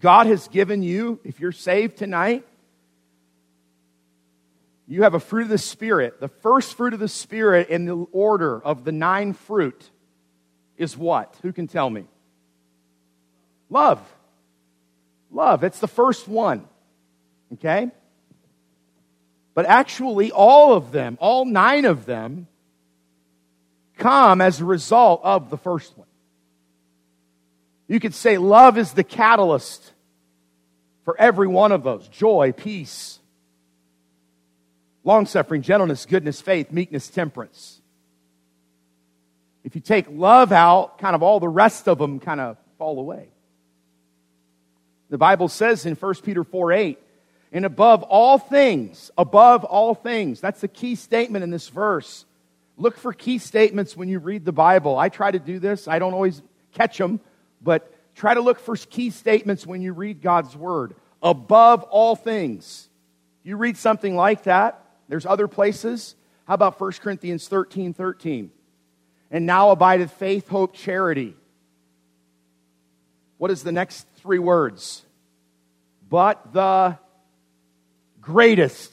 God 0.00 0.28
has 0.28 0.48
given 0.48 0.82
you, 0.82 1.20
if 1.22 1.38
you're 1.38 1.52
saved 1.52 1.98
tonight, 1.98 2.46
you 4.88 5.02
have 5.02 5.12
a 5.12 5.20
fruit 5.20 5.42
of 5.42 5.48
the 5.50 5.58
Spirit. 5.58 6.18
The 6.18 6.28
first 6.28 6.78
fruit 6.78 6.94
of 6.94 7.00
the 7.00 7.08
Spirit 7.08 7.68
in 7.68 7.84
the 7.84 8.06
order 8.10 8.58
of 8.58 8.84
the 8.84 8.92
nine 8.92 9.34
fruit 9.34 9.90
is 10.76 10.96
what? 10.96 11.36
Who 11.42 11.52
can 11.52 11.66
tell 11.66 11.88
me? 11.88 12.04
Love. 13.70 14.00
Love. 15.30 15.64
It's 15.64 15.80
the 15.80 15.88
first 15.88 16.28
one. 16.28 16.66
Okay? 17.54 17.90
But 19.54 19.66
actually, 19.66 20.32
all 20.32 20.72
of 20.72 20.92
them, 20.92 21.18
all 21.20 21.44
nine 21.44 21.84
of 21.84 22.06
them, 22.06 22.46
come 23.98 24.40
as 24.40 24.60
a 24.60 24.64
result 24.64 25.20
of 25.22 25.50
the 25.50 25.58
first 25.58 25.96
one. 25.96 26.06
You 27.88 28.00
could 28.00 28.14
say 28.14 28.38
love 28.38 28.78
is 28.78 28.92
the 28.92 29.04
catalyst 29.04 29.92
for 31.04 31.14
every 31.20 31.46
one 31.46 31.72
of 31.72 31.82
those 31.82 32.08
joy, 32.08 32.52
peace, 32.52 33.18
long 35.04 35.26
suffering, 35.26 35.60
gentleness, 35.60 36.06
goodness, 36.06 36.40
faith, 36.40 36.72
meekness, 36.72 37.08
temperance. 37.08 37.81
If 39.64 39.74
you 39.74 39.80
take 39.80 40.06
love 40.10 40.52
out, 40.52 40.98
kind 40.98 41.14
of 41.14 41.22
all 41.22 41.40
the 41.40 41.48
rest 41.48 41.88
of 41.88 41.98
them 41.98 42.18
kind 42.20 42.40
of 42.40 42.56
fall 42.78 42.98
away. 42.98 43.28
The 45.08 45.18
Bible 45.18 45.48
says 45.48 45.86
in 45.86 45.94
1 45.94 46.14
Peter 46.22 46.42
4 46.42 46.72
8, 46.72 46.98
and 47.52 47.64
above 47.64 48.02
all 48.02 48.38
things, 48.38 49.10
above 49.16 49.62
all 49.64 49.94
things, 49.94 50.40
that's 50.40 50.62
the 50.62 50.68
key 50.68 50.94
statement 50.94 51.44
in 51.44 51.50
this 51.50 51.68
verse. 51.68 52.24
Look 52.78 52.96
for 52.96 53.12
key 53.12 53.38
statements 53.38 53.96
when 53.96 54.08
you 54.08 54.18
read 54.18 54.44
the 54.44 54.52
Bible. 54.52 54.98
I 54.98 55.10
try 55.10 55.30
to 55.30 55.38
do 55.38 55.58
this, 55.58 55.86
I 55.86 55.98
don't 55.98 56.14
always 56.14 56.42
catch 56.72 56.96
them, 56.98 57.20
but 57.60 57.92
try 58.14 58.34
to 58.34 58.40
look 58.40 58.58
for 58.58 58.74
key 58.76 59.10
statements 59.10 59.66
when 59.66 59.82
you 59.82 59.92
read 59.92 60.22
God's 60.22 60.56
Word. 60.56 60.94
Above 61.22 61.82
all 61.84 62.16
things. 62.16 62.88
You 63.44 63.56
read 63.56 63.76
something 63.76 64.16
like 64.16 64.44
that, 64.44 64.82
there's 65.08 65.26
other 65.26 65.46
places. 65.46 66.16
How 66.46 66.54
about 66.54 66.80
1 66.80 66.92
Corinthians 66.92 67.48
13 67.48 67.92
13? 67.92 68.50
And 69.32 69.46
now 69.46 69.70
abideth 69.70 70.12
faith, 70.12 70.46
hope, 70.46 70.74
charity. 70.74 71.34
What 73.38 73.50
is 73.50 73.62
the 73.62 73.72
next 73.72 74.06
three 74.16 74.38
words? 74.38 75.02
But 76.10 76.52
the 76.52 76.98
greatest. 78.20 78.92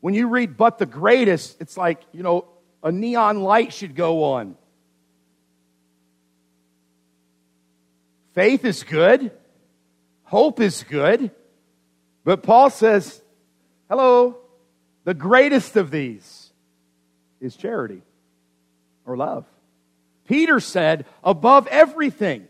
When 0.00 0.14
you 0.14 0.28
read 0.28 0.56
but 0.56 0.78
the 0.78 0.86
greatest, 0.86 1.60
it's 1.60 1.76
like, 1.76 2.00
you 2.12 2.22
know, 2.22 2.46
a 2.82 2.90
neon 2.90 3.42
light 3.42 3.74
should 3.74 3.94
go 3.94 4.24
on. 4.24 4.56
Faith 8.32 8.64
is 8.64 8.82
good. 8.82 9.30
Hope 10.24 10.58
is 10.58 10.84
good. 10.88 11.30
But 12.24 12.42
Paul 12.42 12.70
says, 12.70 13.20
hello, 13.90 14.38
the 15.04 15.14
greatest 15.14 15.76
of 15.76 15.90
these 15.90 16.50
is 17.40 17.56
charity 17.56 18.02
or 19.06 19.16
love. 19.16 19.46
Peter 20.26 20.60
said, 20.60 21.06
above 21.22 21.66
everything, 21.68 22.46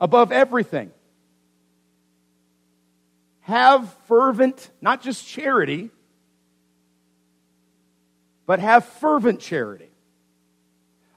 above 0.00 0.32
everything, 0.32 0.90
have 3.40 3.92
fervent, 4.06 4.70
not 4.80 5.02
just 5.02 5.26
charity, 5.26 5.90
but 8.46 8.60
have 8.60 8.84
fervent 8.84 9.40
charity 9.40 9.90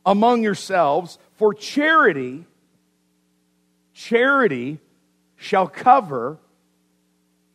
among 0.06 0.44
yourselves, 0.44 1.18
for 1.36 1.54
charity, 1.54 2.46
charity 3.94 4.80
shall 5.38 5.68
cover 5.68 6.38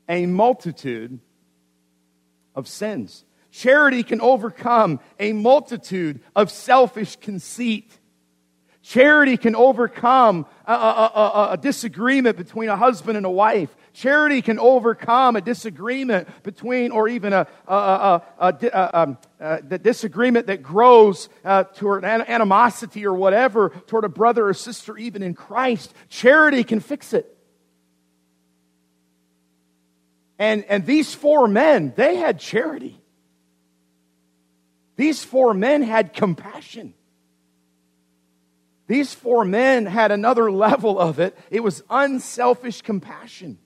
a 0.09 0.27
multitude 0.27 1.19
of 2.55 2.67
sins. 2.67 3.25
Charity 3.50 4.02
can 4.02 4.21
overcome 4.21 5.00
a 5.19 5.33
multitude 5.33 6.21
of 6.37 6.50
selfish 6.50 7.17
conceit. 7.17 7.99
Charity 8.83 9.37
can 9.37 9.55
overcome 9.55 10.47
a, 10.67 10.73
a, 10.73 10.76
a, 10.76 11.49
a, 11.52 11.57
disagreement 11.57 12.37
between 12.37 12.69
a 12.69 12.76
husband 12.76 13.17
and 13.17 13.26
a 13.26 13.31
wife. 13.31 13.75
Charity 13.93 14.43
can 14.43 14.59
overcome 14.59 15.37
a 15.37 15.40
disagreement 15.40 16.28
between, 16.43 16.90
or 16.90 17.09
even 17.09 17.33
a, 17.33 17.47
um, 17.67 19.19
the 19.38 19.78
disagreement 19.83 20.47
that 20.47 20.62
grows 20.62 21.28
uh, 21.45 21.64
toward 21.64 22.05
an 22.05 22.23
animosity 22.23 23.05
or 23.05 23.12
whatever 23.12 23.71
toward 23.88 24.05
a 24.05 24.09
brother 24.09 24.49
or 24.49 24.55
sister, 24.55 24.97
even 24.97 25.23
in 25.23 25.35
Christ. 25.35 25.93
Charity 26.09 26.64
can 26.64 26.81
fix 26.81 27.12
it. 27.12 27.35
And, 30.38 30.64
and 30.64 30.87
these 30.87 31.14
four 31.14 31.49
men, 31.49 31.93
they 31.97 32.17
had 32.17 32.38
charity. 32.38 32.98
These 34.99 35.23
four 35.23 35.55
men 35.55 35.83
had 35.83 36.12
compassion. 36.12 36.93
These 38.88 39.14
four 39.14 39.45
men 39.45 39.87
had 39.87 40.11
another 40.11 40.50
level 40.67 40.99
of 40.99 41.21
it. 41.21 41.38
It 41.50 41.61
was 41.61 41.85
unselfish 41.88 42.83
compassion. 42.83 43.59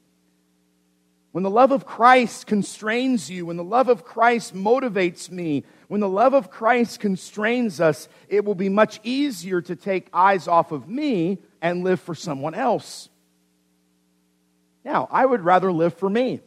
When 1.33 1.43
the 1.43 1.49
love 1.49 1.73
of 1.73 1.87
Christ 1.87 2.47
constrains 2.47 3.31
you, 3.31 3.47
when 3.47 3.57
the 3.57 3.65
love 3.65 3.89
of 3.89 4.05
Christ 4.05 4.55
motivates 4.55 5.31
me, 5.31 5.65
when 5.89 6.03
the 6.03 6.09
love 6.09 6.35
of 6.35 6.51
Christ 6.51 7.01
constrains 7.01 7.81
us, 7.81 8.11
it 8.29 8.45
will 8.45 8.55
be 8.55 8.69
much 8.69 9.01
easier 9.03 9.63
to 9.63 9.75
take 9.75 10.11
eyes 10.13 10.47
off 10.47 10.71
of 10.71 10.87
me 10.87 11.39
and 11.63 11.83
live 11.83 12.01
for 12.01 12.15
someone 12.15 12.53
else. 12.53 13.09
Now, 14.85 15.09
I 15.11 15.25
would 15.25 15.41
rather 15.41 15.73
live 15.73 15.95
for 15.95 16.11
me. 16.11 16.43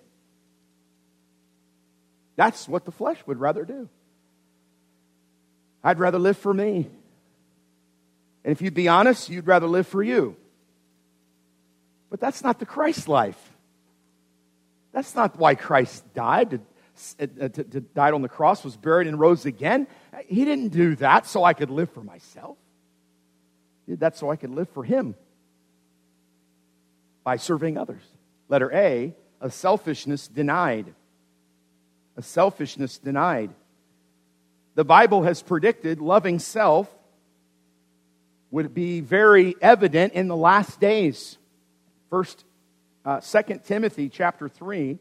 That's 2.35 2.67
what 2.67 2.85
the 2.85 2.91
flesh 2.91 3.17
would 3.25 3.39
rather 3.39 3.65
do. 3.65 3.89
I'd 5.85 5.99
rather 5.99 6.17
live 6.17 6.35
for 6.35 6.51
me. 6.51 6.89
And 8.43 8.51
if 8.51 8.59
you'd 8.59 8.73
be 8.73 8.87
honest, 8.87 9.29
you'd 9.29 9.45
rather 9.45 9.67
live 9.67 9.85
for 9.85 10.01
you. 10.01 10.35
But 12.09 12.19
that's 12.19 12.43
not 12.43 12.57
the 12.57 12.65
Christ 12.65 13.07
life. 13.07 13.39
That's 14.93 15.13
not 15.13 15.37
why 15.37 15.53
Christ 15.53 16.03
died, 16.15 16.49
to, 16.49 16.59
uh, 17.19 17.49
to, 17.49 17.63
to, 17.63 17.81
died 17.81 18.15
on 18.15 18.23
the 18.23 18.29
cross, 18.29 18.63
was 18.63 18.75
buried, 18.75 19.05
and 19.05 19.19
rose 19.19 19.45
again. 19.45 19.85
He 20.25 20.43
didn't 20.43 20.69
do 20.69 20.95
that 20.95 21.27
so 21.27 21.43
I 21.43 21.53
could 21.53 21.69
live 21.69 21.91
for 21.91 22.01
myself. 22.01 22.57
He 23.85 23.91
did 23.91 23.99
that 23.99 24.17
so 24.17 24.31
I 24.31 24.37
could 24.37 24.49
live 24.49 24.69
for 24.69 24.83
Him 24.83 25.13
by 27.23 27.35
serving 27.37 27.77
others. 27.77 28.01
Letter 28.49 28.73
A, 28.73 29.13
a 29.39 29.51
selfishness 29.51 30.27
denied. 30.27 30.95
A 32.17 32.23
selfishness 32.23 32.97
denied 32.97 33.51
the 34.75 34.85
Bible 34.85 35.23
has 35.23 35.41
predicted 35.41 36.01
loving 36.01 36.37
self 36.37 36.89
would 38.51 38.73
be 38.73 38.99
very 38.99 39.55
evident 39.61 40.13
in 40.13 40.27
the 40.27 40.35
last 40.35 40.79
days. 40.79 41.37
First, 42.09 42.43
uh, 43.05 43.21
2 43.21 43.61
Timothy 43.65 44.09
chapter 44.09 44.47
3, 44.47 44.99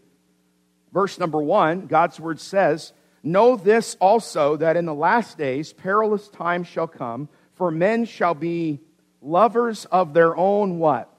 verse 0.92 1.18
number 1.18 1.42
1, 1.42 1.86
God's 1.86 2.18
word 2.18 2.40
says, 2.40 2.92
Know 3.22 3.56
this 3.56 3.96
also, 4.00 4.56
that 4.56 4.76
in 4.76 4.84
the 4.84 4.94
last 4.94 5.38
days 5.38 5.72
perilous 5.72 6.28
times 6.28 6.68
shall 6.68 6.86
come, 6.86 7.28
for 7.54 7.70
men 7.70 8.04
shall 8.04 8.34
be 8.34 8.80
lovers 9.22 9.86
of 9.86 10.14
their 10.14 10.36
own 10.36 10.78
what? 10.78 11.10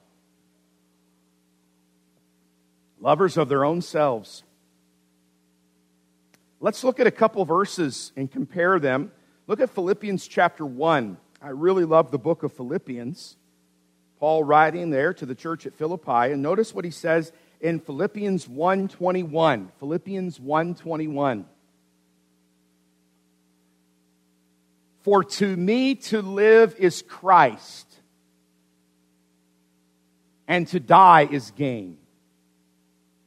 Lovers 3.02 3.38
of 3.38 3.50
their 3.50 3.66
own 3.66 3.82
selves 3.82 4.44
Let's 6.66 6.84
look 6.84 7.00
at 7.00 7.06
a 7.06 7.12
couple 7.12 7.46
verses 7.46 8.12
and 8.16 8.32
compare 8.32 8.80
them. 8.80 9.12
Look 9.46 9.60
at 9.60 9.70
Philippians 9.70 10.28
chapter 10.28 10.66
1. 10.66 11.16
I 11.40 11.50
really 11.50 11.86
love 11.86 12.10
the 12.10 12.18
book 12.18 12.42
of 12.42 12.54
Philippians. 12.54 13.38
Paul 14.20 14.44
writing 14.44 14.90
there 14.90 15.14
to 15.14 15.28
the 15.28 15.36
church 15.36 15.68
at 15.68 15.76
Philippi 15.76 16.32
and 16.32 16.42
notice 16.42 16.74
what 16.74 16.84
he 16.84 16.90
says 16.90 17.32
in 17.62 17.80
Philippians 17.80 18.48
1:21. 18.48 19.70
Philippians 19.78 20.40
1:21. 20.40 21.46
For 25.04 25.24
to 25.24 25.56
me 25.56 25.94
to 25.94 26.24
live 26.24 26.76
is 26.80 27.04
Christ 27.04 27.86
and 30.48 30.68
to 30.70 30.80
die 30.80 31.28
is 31.30 31.52
gain. 31.52 32.00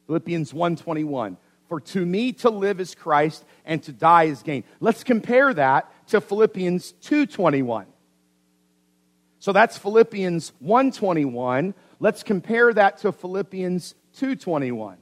Philippians 0.07 0.51
1:21. 0.51 1.37
For 1.69 1.79
to 1.79 2.03
me 2.03 2.33
to 2.33 2.49
live 2.49 2.79
is 2.79 2.95
Christ 2.95 3.45
and 3.63 3.81
to 3.83 3.91
die 3.91 4.23
is 4.23 4.41
gain. 4.41 4.63
Let's 4.79 5.03
compare 5.03 5.53
that 5.53 5.89
to 6.07 6.19
Philippians 6.19 6.93
2:21. 7.01 7.85
So 9.37 9.53
that's 9.53 9.77
Philippians 9.77 10.51
1:21. 10.59 11.75
Let's 11.99 12.23
compare 12.23 12.73
that 12.73 12.97
to 12.99 13.11
Philippians 13.11 13.93
2:21. 14.13 14.97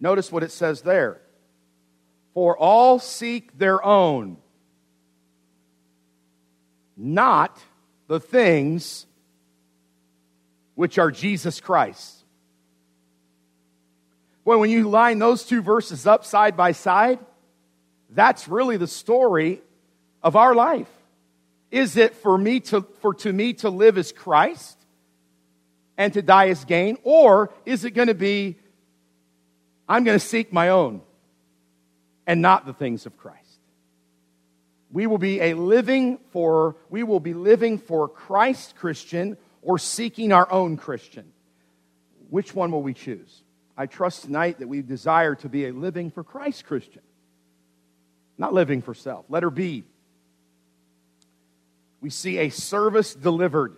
Notice 0.00 0.32
what 0.32 0.42
it 0.42 0.50
says 0.50 0.80
there. 0.80 1.20
For 2.32 2.56
all 2.56 2.98
seek 2.98 3.56
their 3.58 3.84
own, 3.84 4.38
not 6.96 7.58
the 8.08 8.20
things 8.20 9.06
which 10.74 10.98
are 10.98 11.10
Jesus 11.10 11.60
Christ. 11.60 12.25
Well, 14.46 14.60
when 14.60 14.70
you 14.70 14.88
line 14.88 15.18
those 15.18 15.42
two 15.42 15.60
verses 15.60 16.06
up 16.06 16.24
side 16.24 16.56
by 16.56 16.70
side, 16.70 17.18
that's 18.10 18.46
really 18.46 18.76
the 18.76 18.86
story 18.86 19.60
of 20.22 20.36
our 20.36 20.54
life. 20.54 20.88
Is 21.72 21.96
it 21.96 22.14
for 22.14 22.38
me 22.38 22.60
to, 22.60 22.82
for 23.00 23.12
to 23.14 23.32
me 23.32 23.54
to 23.54 23.70
live 23.70 23.98
as 23.98 24.12
Christ 24.12 24.78
and 25.98 26.12
to 26.12 26.22
die 26.22 26.50
as 26.50 26.64
gain? 26.64 26.96
Or 27.02 27.52
is 27.64 27.84
it 27.84 27.90
going 27.90 28.06
to 28.06 28.14
be, 28.14 28.54
I'm 29.88 30.04
going 30.04 30.16
to 30.16 30.24
seek 30.24 30.52
my 30.52 30.68
own 30.68 31.02
and 32.24 32.40
not 32.40 32.66
the 32.66 32.72
things 32.72 33.04
of 33.04 33.16
Christ? 33.16 33.42
We 34.92 35.08
will 35.08 35.18
be 35.18 35.40
a 35.40 35.54
living 35.54 36.18
for, 36.30 36.76
we 36.88 37.02
will 37.02 37.18
be 37.18 37.34
living 37.34 37.78
for 37.78 38.08
Christ 38.08 38.76
Christian 38.76 39.38
or 39.60 39.76
seeking 39.80 40.30
our 40.30 40.48
own 40.52 40.76
Christian. 40.76 41.32
Which 42.30 42.54
one 42.54 42.70
will 42.70 42.82
we 42.82 42.94
choose? 42.94 43.42
I 43.76 43.86
trust 43.86 44.22
tonight 44.22 44.58
that 44.60 44.68
we 44.68 44.80
desire 44.80 45.34
to 45.36 45.48
be 45.48 45.66
a 45.66 45.72
living 45.72 46.10
for 46.10 46.24
Christ 46.24 46.64
Christian, 46.64 47.02
not 48.38 48.54
living 48.54 48.80
for 48.80 48.94
self. 48.94 49.26
Letter 49.28 49.50
B. 49.50 49.84
We 52.00 52.10
see 52.10 52.38
a 52.38 52.50
service 52.50 53.14
delivered. 53.14 53.76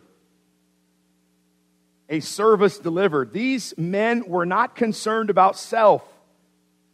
A 2.08 2.20
service 2.20 2.78
delivered. 2.78 3.32
These 3.32 3.74
men 3.76 4.28
were 4.28 4.46
not 4.46 4.76
concerned 4.76 5.30
about 5.30 5.56
self, 5.56 6.02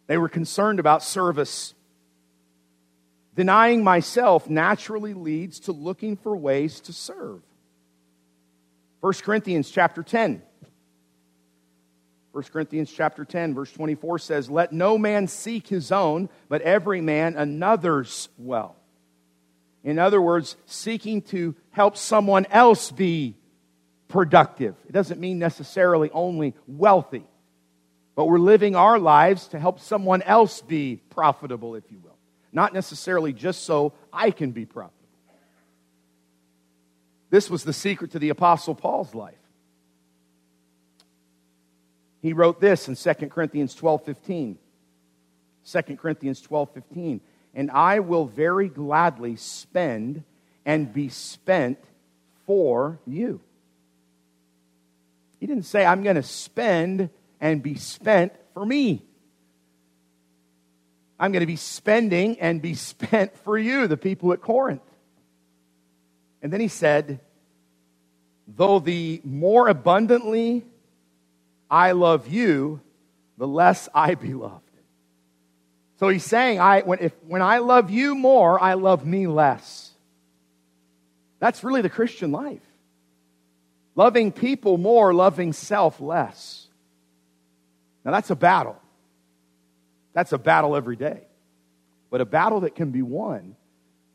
they 0.06 0.18
were 0.18 0.28
concerned 0.28 0.80
about 0.80 1.02
service. 1.02 1.74
Denying 3.34 3.82
myself 3.82 4.48
naturally 4.48 5.12
leads 5.12 5.58
to 5.60 5.72
looking 5.72 6.16
for 6.16 6.36
ways 6.36 6.78
to 6.82 6.92
serve. 6.92 7.42
1 9.00 9.12
Corinthians 9.24 9.70
chapter 9.70 10.04
10. 10.04 10.40
1 12.34 12.42
Corinthians 12.52 12.90
chapter 12.90 13.24
10 13.24 13.54
verse 13.54 13.72
24 13.72 14.18
says, 14.18 14.50
"Let 14.50 14.72
no 14.72 14.98
man 14.98 15.28
seek 15.28 15.68
his 15.68 15.92
own, 15.92 16.28
but 16.48 16.62
every 16.62 17.00
man 17.00 17.36
another's 17.36 18.28
well." 18.36 18.74
In 19.84 20.00
other 20.00 20.20
words, 20.20 20.56
seeking 20.66 21.22
to 21.22 21.54
help 21.70 21.96
someone 21.96 22.46
else 22.46 22.90
be 22.90 23.36
productive. 24.08 24.74
It 24.88 24.92
doesn't 24.92 25.20
mean 25.20 25.38
necessarily 25.38 26.10
only 26.10 26.54
wealthy, 26.66 27.24
but 28.16 28.26
we're 28.26 28.38
living 28.38 28.74
our 28.74 28.98
lives 28.98 29.46
to 29.48 29.58
help 29.60 29.78
someone 29.78 30.22
else 30.22 30.60
be 30.60 30.96
profitable, 31.10 31.76
if 31.76 31.84
you 31.92 32.00
will. 32.00 32.16
Not 32.50 32.74
necessarily 32.74 33.32
just 33.32 33.62
so 33.62 33.92
I 34.12 34.32
can 34.32 34.50
be 34.50 34.64
profitable. 34.64 35.08
This 37.30 37.48
was 37.48 37.62
the 37.62 37.72
secret 37.72 38.10
to 38.12 38.18
the 38.18 38.30
Apostle 38.30 38.74
Paul's 38.74 39.14
life. 39.14 39.43
He 42.24 42.32
wrote 42.32 42.58
this 42.58 42.88
in 42.88 42.96
2 42.96 43.28
Corinthians 43.28 43.74
12 43.74 44.06
15. 44.06 44.58
2 45.70 45.96
Corinthians 45.96 46.40
12 46.40 46.70
15. 46.72 47.20
And 47.52 47.70
I 47.70 47.98
will 47.98 48.24
very 48.24 48.70
gladly 48.70 49.36
spend 49.36 50.24
and 50.64 50.90
be 50.90 51.10
spent 51.10 51.78
for 52.46 52.98
you. 53.06 53.42
He 55.38 55.46
didn't 55.46 55.66
say, 55.66 55.84
I'm 55.84 56.02
going 56.02 56.16
to 56.16 56.22
spend 56.22 57.10
and 57.42 57.62
be 57.62 57.74
spent 57.74 58.32
for 58.54 58.64
me. 58.64 59.04
I'm 61.20 61.30
going 61.30 61.40
to 61.40 61.46
be 61.46 61.56
spending 61.56 62.40
and 62.40 62.62
be 62.62 62.72
spent 62.72 63.36
for 63.36 63.58
you, 63.58 63.86
the 63.86 63.98
people 63.98 64.32
at 64.32 64.40
Corinth. 64.40 64.80
And 66.40 66.50
then 66.50 66.60
he 66.60 66.68
said, 66.68 67.20
Though 68.48 68.78
the 68.78 69.20
more 69.24 69.68
abundantly 69.68 70.64
I 71.70 71.92
love 71.92 72.28
you, 72.28 72.80
the 73.38 73.46
less 73.46 73.88
I 73.94 74.14
be 74.14 74.34
loved. 74.34 74.60
So 75.98 76.08
he's 76.08 76.24
saying, 76.24 76.60
I, 76.60 76.82
when, 76.82 76.98
if, 77.00 77.12
when 77.26 77.42
I 77.42 77.58
love 77.58 77.90
you 77.90 78.14
more, 78.14 78.62
I 78.62 78.74
love 78.74 79.06
me 79.06 79.26
less. 79.26 79.92
That's 81.38 81.62
really 81.62 81.82
the 81.82 81.90
Christian 81.90 82.32
life. 82.32 82.62
Loving 83.94 84.32
people 84.32 84.76
more, 84.76 85.14
loving 85.14 85.52
self 85.52 86.00
less. 86.00 86.66
Now 88.04 88.10
that's 88.10 88.30
a 88.30 88.36
battle. 88.36 88.80
That's 90.14 90.32
a 90.32 90.38
battle 90.38 90.76
every 90.76 90.96
day. 90.96 91.22
But 92.10 92.20
a 92.20 92.24
battle 92.24 92.60
that 92.60 92.74
can 92.74 92.90
be 92.90 93.02
won 93.02 93.56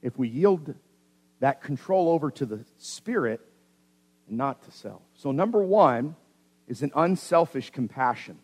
if 0.02 0.18
we 0.18 0.28
yield 0.28 0.74
that 1.40 1.62
control 1.62 2.10
over 2.10 2.32
to 2.32 2.46
the 2.46 2.66
Spirit 2.78 3.42
and 4.28 4.38
not 4.38 4.64
to 4.64 4.72
self. 4.72 5.02
So, 5.16 5.32
number 5.32 5.62
one 5.62 6.16
is 6.70 6.84
an 6.84 6.92
unselfish 6.96 7.72
compassion. 7.72 8.38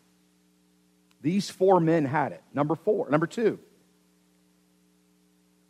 These 1.21 1.49
four 1.49 1.79
men 1.79 2.05
had 2.05 2.33
it. 2.33 2.43
Number 2.53 2.75
four. 2.75 3.09
Number 3.09 3.27
two. 3.27 3.59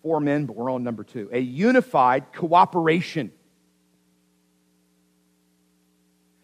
Four 0.02 0.20
men, 0.20 0.46
but 0.46 0.56
we're 0.56 0.72
on 0.72 0.84
number 0.84 1.04
two. 1.04 1.30
A 1.32 1.40
unified 1.40 2.34
cooperation. 2.34 3.32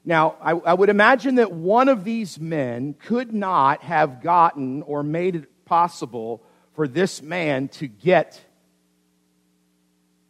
Now, 0.04 0.36
I, 0.42 0.52
I, 0.52 0.74
would 0.74 0.90
imagine 0.90 1.36
that 1.36 1.52
one 1.52 1.88
of 1.88 2.04
these 2.04 2.40
men 2.40 2.96
could 2.96 3.34
not 3.34 3.84
have 3.84 4.22
gotten 4.22 4.82
or 4.82 5.04
made 5.04 5.36
it 5.36 5.66
possible 5.66 6.42
for 6.74 6.88
this 6.88 7.22
man 7.22 7.68
to 7.68 7.88
get 7.88 8.42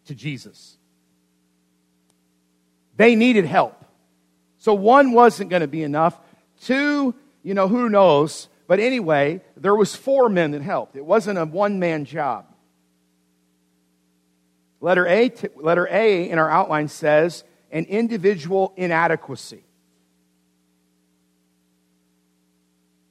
to 0.06 0.16
Jesus. 0.16 0.78
They 2.98 3.16
needed 3.16 3.46
help. 3.46 3.81
So 4.62 4.75
one 4.75 5.13
wasn't 5.13 5.50
going 5.50 5.62
to 5.62 5.68
be 5.68 5.82
enough. 5.82 6.20
Two, 6.62 7.15
you 7.41 7.56
know, 7.56 7.68
who 7.68 7.89
knows? 7.89 8.48
But 8.68 8.80
anyway, 8.80 9.41
there 9.58 9.75
was 9.75 9.96
four 9.96 10.30
men 10.30 10.51
that 10.51 10.62
helped. 10.62 10.96
It 10.96 11.03
wasn't 11.03 11.39
a 11.39 11.46
one-man 11.46 12.06
job. 12.06 12.46
Letter 14.80 15.08
A, 15.08 15.32
letter 15.56 15.88
A 15.89 16.30
in 16.30 16.38
our 16.38 16.48
outline 16.48 16.89
says 16.89 17.44
an 17.72 17.86
individual 17.86 18.72
inadequacy. 18.77 19.63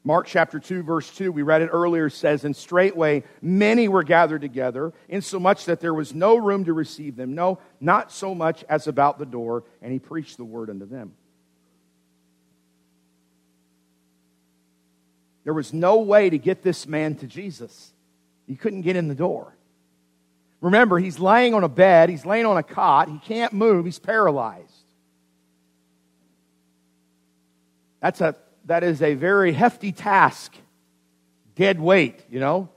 Mark 0.05 0.29
chapter 0.29 0.61
2, 0.61 0.85
verse 0.85 1.13
2, 1.17 1.33
we 1.33 1.43
read 1.43 1.63
it 1.63 1.71
earlier, 1.73 2.11
says, 2.11 2.45
And 2.45 2.55
straightway 2.55 3.25
many 3.43 3.89
were 3.89 4.05
gathered 4.05 4.43
together, 4.43 4.93
insomuch 5.09 5.65
that 5.65 5.81
there 5.81 5.95
was 5.95 6.15
no 6.15 6.37
room 6.37 6.67
to 6.67 6.73
receive 6.73 7.17
them, 7.17 7.35
no, 7.35 7.59
not 7.81 8.13
so 8.13 8.37
much 8.37 8.65
as 8.69 8.87
about 8.87 9.19
the 9.19 9.27
door, 9.27 9.65
and 9.83 9.93
he 9.93 9.99
preached 9.99 10.37
the 10.37 10.45
word 10.45 10.71
unto 10.71 10.87
them. 10.87 11.15
There 15.51 15.55
was 15.57 15.73
no 15.73 15.97
way 15.97 16.31
to 16.31 16.39
get 16.39 16.63
this 16.63 16.87
man 16.87 17.17
to 17.17 17.27
Jesus. 17.27 17.93
He 18.47 18.55
couldn't 18.55 18.83
get 18.83 18.95
in 18.95 19.09
the 19.09 19.17
door. 19.17 19.53
Remember, 20.61 20.97
he's 20.97 21.19
laying 21.19 21.55
on 21.55 21.65
a 21.65 21.69
bed, 21.69 22.09
he's 22.09 22.25
laying 22.25 22.47
on 22.47 22.57
a 22.57 22.63
cot, 22.63 23.09
he 23.09 23.19
can't 23.19 23.53
move, 23.53 23.85
he's 23.85 23.99
paralyzed. 23.99 24.73
That's 27.99 28.21
a 28.21 28.37
that 28.67 28.85
is 28.85 29.03
a 29.03 29.15
very 29.15 29.53
hefty 29.53 29.91
task. 29.91 30.55
Dead 31.57 31.81
weight, 31.81 32.25
you 32.31 32.39
know? 32.39 32.69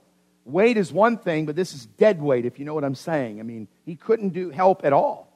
Weight 0.44 0.76
is 0.76 0.92
one 0.92 1.16
thing, 1.16 1.46
but 1.46 1.54
this 1.54 1.74
is 1.74 1.86
dead 1.86 2.20
weight, 2.20 2.44
if 2.44 2.58
you 2.58 2.64
know 2.64 2.74
what 2.74 2.82
I'm 2.82 2.96
saying. 2.96 3.38
I 3.38 3.44
mean, 3.44 3.68
he 3.86 3.94
couldn't 3.94 4.30
do 4.30 4.50
help 4.50 4.84
at 4.84 4.92
all. 4.92 5.32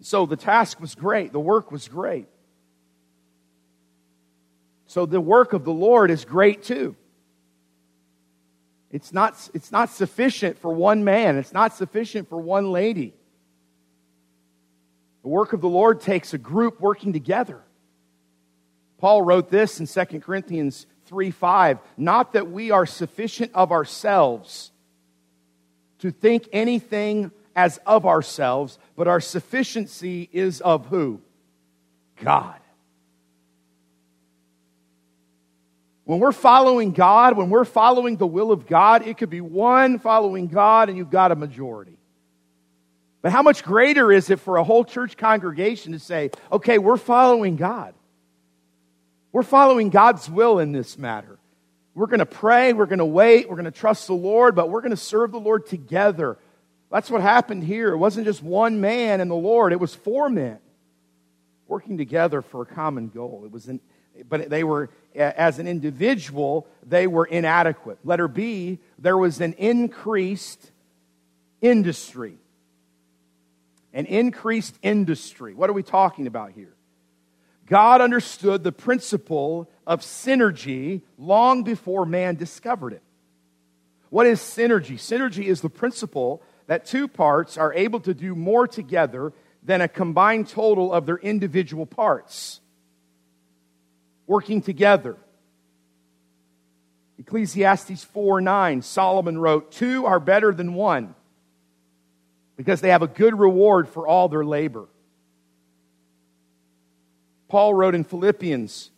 So 0.00 0.24
the 0.24 0.36
task 0.36 0.80
was 0.80 0.94
great, 0.94 1.30
the 1.32 1.40
work 1.40 1.70
was 1.70 1.88
great. 1.88 2.28
So 4.86 5.06
the 5.06 5.20
work 5.20 5.52
of 5.52 5.64
the 5.64 5.72
Lord 5.72 6.10
is 6.10 6.24
great 6.24 6.62
too. 6.62 6.96
It's 8.90 9.12
not, 9.12 9.50
it's 9.54 9.72
not 9.72 9.90
sufficient 9.90 10.58
for 10.58 10.72
one 10.72 11.02
man, 11.02 11.36
it's 11.36 11.52
not 11.52 11.74
sufficient 11.74 12.28
for 12.28 12.38
one 12.38 12.70
lady. 12.70 13.12
The 15.22 15.28
work 15.28 15.52
of 15.52 15.60
the 15.60 15.68
Lord 15.68 16.00
takes 16.00 16.34
a 16.34 16.38
group 16.38 16.80
working 16.80 17.12
together. 17.12 17.62
Paul 18.98 19.22
wrote 19.22 19.50
this 19.50 19.80
in 19.80 19.86
2 19.86 20.20
Corinthians 20.20 20.86
3 21.06 21.30
5. 21.30 21.78
Not 21.96 22.34
that 22.34 22.50
we 22.50 22.70
are 22.70 22.86
sufficient 22.86 23.50
of 23.54 23.72
ourselves 23.72 24.70
to 25.98 26.10
think 26.10 26.48
anything 26.52 27.30
as 27.56 27.78
of 27.86 28.06
ourselves, 28.06 28.78
but 28.96 29.08
our 29.08 29.20
sufficiency 29.20 30.28
is 30.32 30.60
of 30.60 30.86
who? 30.86 31.20
God. 32.22 32.60
When 36.04 36.20
we're 36.20 36.32
following 36.32 36.92
God, 36.92 37.36
when 37.36 37.48
we're 37.48 37.64
following 37.64 38.16
the 38.16 38.26
will 38.26 38.52
of 38.52 38.66
God, 38.66 39.06
it 39.06 39.16
could 39.16 39.30
be 39.30 39.40
one 39.40 39.98
following 39.98 40.48
God 40.48 40.88
and 40.88 40.98
you've 40.98 41.10
got 41.10 41.32
a 41.32 41.36
majority. 41.36 41.98
But 43.22 43.32
how 43.32 43.42
much 43.42 43.64
greater 43.64 44.12
is 44.12 44.28
it 44.28 44.38
for 44.40 44.58
a 44.58 44.64
whole 44.64 44.84
church 44.84 45.16
congregation 45.16 45.92
to 45.92 45.98
say, 45.98 46.30
okay, 46.52 46.76
we're 46.76 46.98
following 46.98 47.56
God? 47.56 47.94
We're 49.32 49.42
following 49.42 49.88
God's 49.88 50.28
will 50.28 50.58
in 50.58 50.72
this 50.72 50.98
matter. 50.98 51.38
We're 51.94 52.06
going 52.06 52.18
to 52.18 52.26
pray, 52.26 52.74
we're 52.74 52.86
going 52.86 52.98
to 52.98 53.06
wait, 53.06 53.48
we're 53.48 53.56
going 53.56 53.64
to 53.64 53.70
trust 53.70 54.08
the 54.08 54.14
Lord, 54.14 54.54
but 54.54 54.68
we're 54.68 54.82
going 54.82 54.90
to 54.90 54.96
serve 54.96 55.32
the 55.32 55.40
Lord 55.40 55.66
together. 55.66 56.36
That's 56.90 57.10
what 57.10 57.22
happened 57.22 57.64
here. 57.64 57.92
It 57.92 57.96
wasn't 57.96 58.26
just 58.26 58.42
one 58.42 58.80
man 58.80 59.20
and 59.20 59.30
the 59.30 59.34
Lord, 59.36 59.72
it 59.72 59.80
was 59.80 59.94
four 59.94 60.28
men 60.28 60.58
working 61.66 61.96
together 61.96 62.42
for 62.42 62.62
a 62.62 62.66
common 62.66 63.08
goal. 63.08 63.42
It 63.46 63.50
was 63.50 63.68
an, 63.68 63.80
but 64.28 64.48
they 64.50 64.64
were 64.64 64.90
as 65.14 65.58
an 65.58 65.68
individual, 65.68 66.66
they 66.84 67.06
were 67.06 67.24
inadequate. 67.24 67.98
Letter 68.04 68.28
B, 68.28 68.78
there 68.98 69.16
was 69.16 69.40
an 69.40 69.52
increased 69.54 70.72
industry. 71.60 72.36
An 73.92 74.06
increased 74.06 74.76
industry. 74.82 75.54
What 75.54 75.70
are 75.70 75.74
we 75.74 75.84
talking 75.84 76.26
about 76.26 76.52
here? 76.52 76.74
God 77.66 78.00
understood 78.00 78.64
the 78.64 78.72
principle 78.72 79.70
of 79.86 80.00
synergy 80.00 81.02
long 81.16 81.62
before 81.62 82.04
man 82.04 82.34
discovered 82.34 82.92
it. 82.92 83.02
What 84.10 84.26
is 84.26 84.40
synergy? 84.40 84.94
Synergy 84.94 85.44
is 85.44 85.60
the 85.60 85.70
principle 85.70 86.42
that 86.66 86.86
two 86.86 87.08
parts 87.08 87.56
are 87.56 87.72
able 87.72 88.00
to 88.00 88.14
do 88.14 88.34
more 88.34 88.66
together 88.66 89.32
than 89.62 89.80
a 89.80 89.88
combined 89.88 90.48
total 90.48 90.92
of 90.92 91.06
their 91.06 91.16
individual 91.16 91.86
parts. 91.86 92.60
Working 94.26 94.62
together. 94.62 95.16
Ecclesiastes 97.18 98.04
4 98.04 98.40
9, 98.40 98.82
Solomon 98.82 99.38
wrote, 99.38 99.72
Two 99.72 100.06
are 100.06 100.20
better 100.20 100.52
than 100.52 100.74
one 100.74 101.14
because 102.56 102.80
they 102.80 102.90
have 102.90 103.02
a 103.02 103.06
good 103.06 103.38
reward 103.38 103.88
for 103.88 104.06
all 104.06 104.28
their 104.28 104.44
labor. 104.44 104.86
Paul 107.48 107.74
wrote 107.74 107.94
in 107.94 108.04
Philippians, 108.04 108.90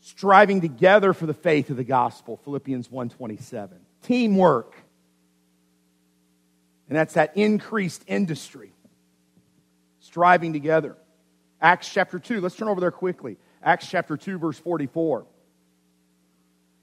striving 0.00 0.60
together 0.60 1.12
for 1.12 1.26
the 1.26 1.34
faith 1.34 1.70
of 1.70 1.76
the 1.76 1.84
gospel, 1.84 2.36
Philippians 2.44 2.90
1:27. 2.90 3.80
Teamwork. 4.02 4.74
And 6.88 6.98
that's 6.98 7.14
that 7.14 7.34
increased 7.36 8.04
industry. 8.06 8.72
Striving 10.00 10.52
together. 10.52 10.96
Acts 11.60 11.88
chapter 11.88 12.18
2, 12.18 12.40
let's 12.40 12.56
turn 12.56 12.68
over 12.68 12.80
there 12.80 12.90
quickly. 12.90 13.36
Acts 13.62 13.88
chapter 13.88 14.16
2 14.16 14.38
verse 14.38 14.58
44. 14.58 15.26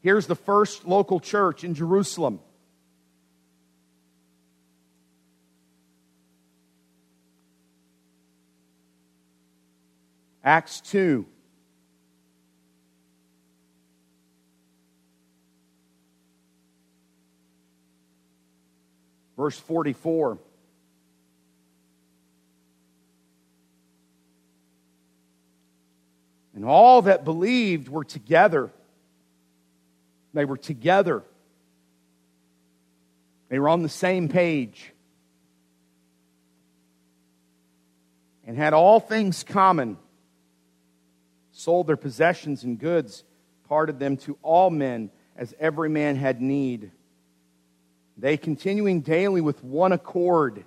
Here's 0.02 0.26
the 0.26 0.36
first 0.36 0.86
local 0.86 1.20
church 1.20 1.64
in 1.64 1.76
Jerusalem. 1.76 2.40
Acts 10.44 10.82
2. 10.82 11.26
Verse 19.38 19.60
44. 19.60 20.40
And 26.62 26.70
all 26.70 27.02
that 27.02 27.26
believed 27.26 27.90
were 27.90 28.04
together. 28.04 28.70
They 30.36 30.46
were 30.46 30.58
together. 30.58 31.24
They 33.50 33.58
were 33.58 33.68
on 33.68 33.82
the 33.82 33.90
same 33.90 34.30
page. 34.30 34.94
And 38.46 38.56
had 38.56 38.74
all 38.74 39.00
things 39.00 39.44
common, 39.44 39.98
sold 41.52 41.88
their 41.88 41.98
possessions 41.98 42.64
and 42.64 42.78
goods, 42.78 43.24
parted 43.68 43.98
them 43.98 44.18
to 44.18 44.38
all 44.44 44.70
men 44.70 45.10
as 45.36 45.56
every 45.60 45.90
man 45.90 46.16
had 46.16 46.42
need. 46.42 46.92
They 48.20 48.38
continuing 48.38 49.02
daily 49.02 49.42
with 49.42 49.64
one 49.64 49.94
accord. 49.94 50.64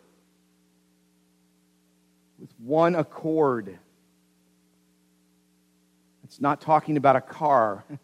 With 2.41 2.51
one 2.59 2.97
accord. 2.97 3.79
It's 6.35 6.41
not 6.41 6.61
talking 6.61 6.97
about 6.97 7.15
a 7.15 7.21
car. 7.21 7.85
okay. 7.93 8.01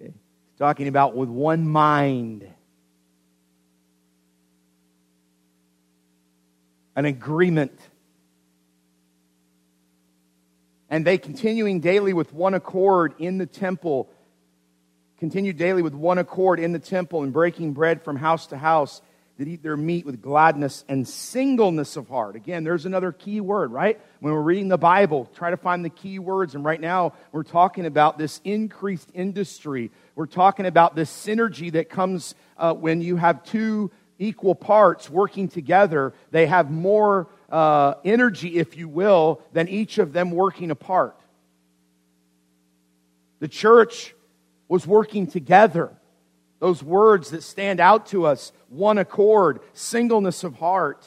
It's 0.00 0.58
talking 0.58 0.88
about 0.88 1.14
with 1.14 1.28
one 1.28 1.68
mind. 1.68 2.44
An 6.96 7.04
agreement. 7.04 7.78
And 10.90 11.06
they 11.06 11.18
continuing 11.18 11.78
daily 11.78 12.12
with 12.12 12.32
one 12.32 12.54
accord 12.54 13.14
in 13.20 13.38
the 13.38 13.46
temple 13.46 14.10
continued 15.18 15.56
daily 15.56 15.82
with 15.82 15.94
one 15.94 16.18
accord 16.18 16.58
in 16.58 16.72
the 16.72 16.80
temple 16.80 17.22
and 17.22 17.32
breaking 17.32 17.74
bread 17.74 18.02
from 18.02 18.16
house 18.16 18.48
to 18.48 18.56
house 18.58 19.00
that 19.38 19.46
eat 19.46 19.62
their 19.62 19.76
meat 19.76 20.06
with 20.06 20.22
gladness 20.22 20.84
and 20.88 21.06
singleness 21.06 21.96
of 21.96 22.08
heart. 22.08 22.36
Again, 22.36 22.64
there's 22.64 22.86
another 22.86 23.12
key 23.12 23.40
word, 23.40 23.70
right? 23.70 24.00
When 24.20 24.32
we're 24.32 24.40
reading 24.40 24.68
the 24.68 24.78
Bible, 24.78 25.30
try 25.34 25.50
to 25.50 25.58
find 25.58 25.84
the 25.84 25.90
key 25.90 26.18
words. 26.18 26.54
And 26.54 26.64
right 26.64 26.80
now, 26.80 27.12
we're 27.32 27.42
talking 27.42 27.84
about 27.84 28.16
this 28.16 28.40
increased 28.44 29.10
industry. 29.12 29.90
We're 30.14 30.26
talking 30.26 30.64
about 30.64 30.96
this 30.96 31.10
synergy 31.10 31.70
that 31.72 31.90
comes 31.90 32.34
uh, 32.56 32.72
when 32.72 33.02
you 33.02 33.16
have 33.16 33.44
two 33.44 33.90
equal 34.18 34.54
parts 34.54 35.10
working 35.10 35.48
together. 35.48 36.14
They 36.30 36.46
have 36.46 36.70
more 36.70 37.28
uh, 37.50 37.94
energy, 38.04 38.56
if 38.56 38.76
you 38.76 38.88
will, 38.88 39.42
than 39.52 39.68
each 39.68 39.98
of 39.98 40.14
them 40.14 40.30
working 40.30 40.70
apart. 40.70 41.20
The 43.40 43.48
church 43.48 44.14
was 44.66 44.86
working 44.86 45.26
together. 45.26 45.90
Those 46.58 46.82
words 46.82 47.30
that 47.30 47.42
stand 47.42 47.80
out 47.80 48.06
to 48.06 48.26
us 48.26 48.52
one 48.68 48.98
accord, 48.98 49.60
singleness 49.74 50.42
of 50.42 50.54
heart, 50.54 51.06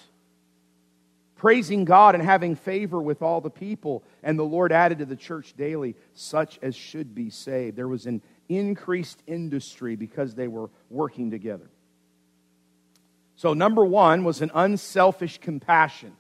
praising 1.36 1.86
God 1.86 2.16
and 2.16 2.24
having 2.24 2.56
favor 2.56 3.02
with 3.02 3.22
all 3.22 3.42
the 3.42 3.50
people. 3.50 4.04
And 4.22 4.38
the 4.38 4.44
Lord 4.44 4.72
added 4.72 5.00
to 5.00 5.06
the 5.06 5.16
church 5.16 5.54
daily 5.58 5.96
such 6.14 6.60
as 6.62 6.76
should 6.76 7.16
be 7.16 7.30
saved. 7.30 7.78
There 7.78 7.88
was 7.88 8.06
an 8.06 8.22
increased 8.48 9.24
industry 9.26 9.96
because 9.96 10.36
they 10.36 10.48
were 10.48 10.70
working 10.90 11.32
together. 11.32 11.70
So, 13.36 13.54
number 13.54 13.86
one 13.86 14.26
was 14.26 14.42
an 14.42 14.52
unselfish 14.54 15.38
compassion. 15.38 16.12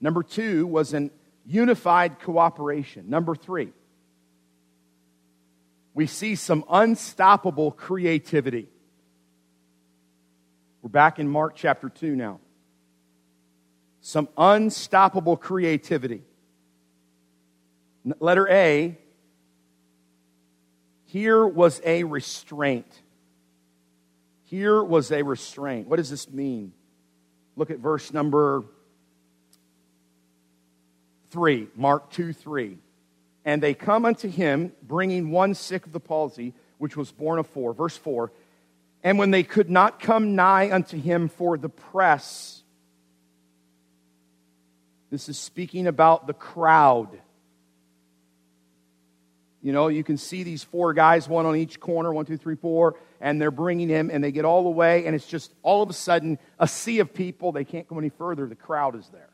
Number 0.00 0.22
two 0.22 0.66
was 0.66 0.94
an 0.94 1.10
unified 1.44 2.20
cooperation. 2.20 3.10
Number 3.10 3.34
three, 3.34 3.72
we 5.98 6.06
see 6.06 6.36
some 6.36 6.64
unstoppable 6.70 7.72
creativity. 7.72 8.68
We're 10.80 10.90
back 10.90 11.18
in 11.18 11.28
Mark 11.28 11.56
chapter 11.56 11.88
2 11.88 12.14
now. 12.14 12.38
Some 14.00 14.28
unstoppable 14.38 15.36
creativity. 15.36 16.22
Letter 18.20 18.48
A 18.48 18.96
here 21.06 21.44
was 21.44 21.80
a 21.84 22.04
restraint. 22.04 23.02
Here 24.44 24.80
was 24.80 25.10
a 25.10 25.24
restraint. 25.24 25.88
What 25.88 25.96
does 25.96 26.10
this 26.10 26.30
mean? 26.30 26.74
Look 27.56 27.72
at 27.72 27.80
verse 27.80 28.12
number 28.12 28.62
3, 31.32 31.66
Mark 31.74 32.12
2 32.12 32.32
3. 32.32 32.78
And 33.48 33.62
they 33.62 33.72
come 33.72 34.04
unto 34.04 34.28
him, 34.28 34.72
bringing 34.82 35.30
one 35.30 35.54
sick 35.54 35.86
of 35.86 35.92
the 35.92 36.00
palsy, 36.00 36.52
which 36.76 36.98
was 36.98 37.10
borne 37.10 37.38
of 37.38 37.46
four. 37.46 37.72
Verse 37.72 37.96
4 37.96 38.30
And 39.02 39.18
when 39.18 39.30
they 39.30 39.42
could 39.42 39.70
not 39.70 40.00
come 40.00 40.36
nigh 40.36 40.70
unto 40.70 41.00
him 41.00 41.30
for 41.30 41.56
the 41.56 41.70
press, 41.70 42.62
this 45.10 45.30
is 45.30 45.38
speaking 45.38 45.86
about 45.86 46.26
the 46.26 46.34
crowd. 46.34 47.08
You 49.62 49.72
know, 49.72 49.88
you 49.88 50.04
can 50.04 50.18
see 50.18 50.42
these 50.42 50.62
four 50.62 50.92
guys, 50.92 51.26
one 51.26 51.46
on 51.46 51.56
each 51.56 51.80
corner, 51.80 52.12
one, 52.12 52.26
two, 52.26 52.36
three, 52.36 52.56
four, 52.56 52.96
and 53.18 53.40
they're 53.40 53.50
bringing 53.50 53.88
him, 53.88 54.10
and 54.12 54.22
they 54.22 54.30
get 54.30 54.44
all 54.44 54.62
the 54.62 54.68
way, 54.68 55.06
and 55.06 55.16
it's 55.16 55.26
just 55.26 55.54
all 55.62 55.82
of 55.82 55.88
a 55.88 55.94
sudden 55.94 56.38
a 56.58 56.68
sea 56.68 56.98
of 56.98 57.14
people. 57.14 57.52
They 57.52 57.64
can't 57.64 57.88
go 57.88 57.96
any 57.98 58.10
further. 58.10 58.44
The 58.44 58.56
crowd 58.56 58.94
is 58.94 59.08
there. 59.08 59.27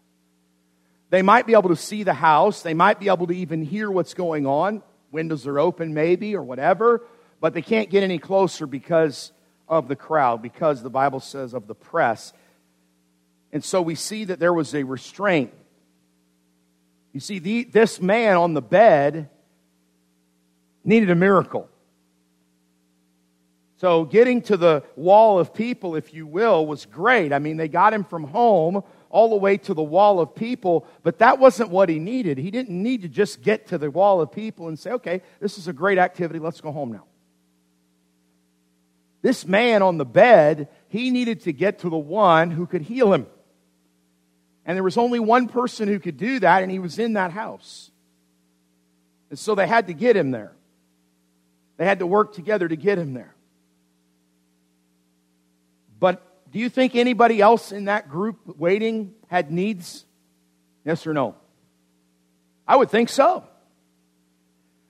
They 1.14 1.22
might 1.22 1.46
be 1.46 1.52
able 1.52 1.68
to 1.68 1.76
see 1.76 2.02
the 2.02 2.12
house. 2.12 2.62
They 2.62 2.74
might 2.74 2.98
be 2.98 3.08
able 3.08 3.28
to 3.28 3.32
even 3.32 3.62
hear 3.62 3.88
what's 3.88 4.14
going 4.14 4.48
on. 4.48 4.82
Windows 5.12 5.46
are 5.46 5.60
open, 5.60 5.94
maybe, 5.94 6.34
or 6.34 6.42
whatever, 6.42 7.04
but 7.40 7.54
they 7.54 7.62
can't 7.62 7.88
get 7.88 8.02
any 8.02 8.18
closer 8.18 8.66
because 8.66 9.30
of 9.68 9.86
the 9.86 9.94
crowd, 9.94 10.42
because 10.42 10.82
the 10.82 10.90
Bible 10.90 11.20
says 11.20 11.54
of 11.54 11.68
the 11.68 11.74
press. 11.76 12.32
And 13.52 13.62
so 13.62 13.80
we 13.80 13.94
see 13.94 14.24
that 14.24 14.40
there 14.40 14.52
was 14.52 14.74
a 14.74 14.82
restraint. 14.82 15.52
You 17.12 17.20
see, 17.20 17.38
the, 17.38 17.62
this 17.62 18.00
man 18.00 18.36
on 18.36 18.54
the 18.54 18.60
bed 18.60 19.30
needed 20.82 21.10
a 21.10 21.14
miracle. 21.14 21.68
So 23.76 24.04
getting 24.04 24.42
to 24.42 24.56
the 24.56 24.82
wall 24.96 25.38
of 25.38 25.54
people, 25.54 25.94
if 25.94 26.12
you 26.12 26.26
will, 26.26 26.66
was 26.66 26.86
great. 26.86 27.32
I 27.32 27.38
mean, 27.38 27.56
they 27.56 27.68
got 27.68 27.94
him 27.94 28.02
from 28.02 28.24
home 28.24 28.82
all 29.14 29.28
the 29.28 29.36
way 29.36 29.56
to 29.56 29.74
the 29.74 29.82
wall 29.82 30.18
of 30.18 30.34
people, 30.34 30.84
but 31.04 31.20
that 31.20 31.38
wasn't 31.38 31.70
what 31.70 31.88
he 31.88 32.00
needed. 32.00 32.36
He 32.36 32.50
didn't 32.50 32.82
need 32.82 33.02
to 33.02 33.08
just 33.08 33.42
get 33.42 33.68
to 33.68 33.78
the 33.78 33.88
wall 33.88 34.20
of 34.20 34.32
people 34.32 34.66
and 34.66 34.76
say, 34.76 34.90
okay, 34.90 35.22
this 35.38 35.56
is 35.56 35.68
a 35.68 35.72
great 35.72 35.98
activity, 35.98 36.40
let's 36.40 36.60
go 36.60 36.72
home 36.72 36.90
now. 36.90 37.04
This 39.22 39.46
man 39.46 39.82
on 39.82 39.98
the 39.98 40.04
bed, 40.04 40.66
he 40.88 41.12
needed 41.12 41.42
to 41.42 41.52
get 41.52 41.78
to 41.78 41.90
the 41.90 41.96
one 41.96 42.50
who 42.50 42.66
could 42.66 42.82
heal 42.82 43.14
him. 43.14 43.28
And 44.66 44.76
there 44.76 44.82
was 44.82 44.98
only 44.98 45.20
one 45.20 45.46
person 45.46 45.86
who 45.86 46.00
could 46.00 46.16
do 46.16 46.40
that, 46.40 46.64
and 46.64 46.72
he 46.72 46.80
was 46.80 46.98
in 46.98 47.12
that 47.12 47.30
house. 47.30 47.92
And 49.30 49.38
so 49.38 49.54
they 49.54 49.68
had 49.68 49.86
to 49.86 49.94
get 49.94 50.16
him 50.16 50.32
there. 50.32 50.50
They 51.76 51.84
had 51.84 52.00
to 52.00 52.06
work 52.06 52.34
together 52.34 52.66
to 52.66 52.76
get 52.76 52.98
him 52.98 53.14
there. 53.14 53.32
But 56.00 56.20
do 56.54 56.60
you 56.60 56.68
think 56.68 56.94
anybody 56.94 57.40
else 57.40 57.72
in 57.72 57.86
that 57.86 58.08
group 58.08 58.38
waiting 58.56 59.12
had 59.26 59.50
needs? 59.50 60.06
Yes 60.84 61.04
or 61.04 61.12
no? 61.12 61.34
I 62.64 62.76
would 62.76 62.90
think 62.90 63.08
so. 63.08 63.42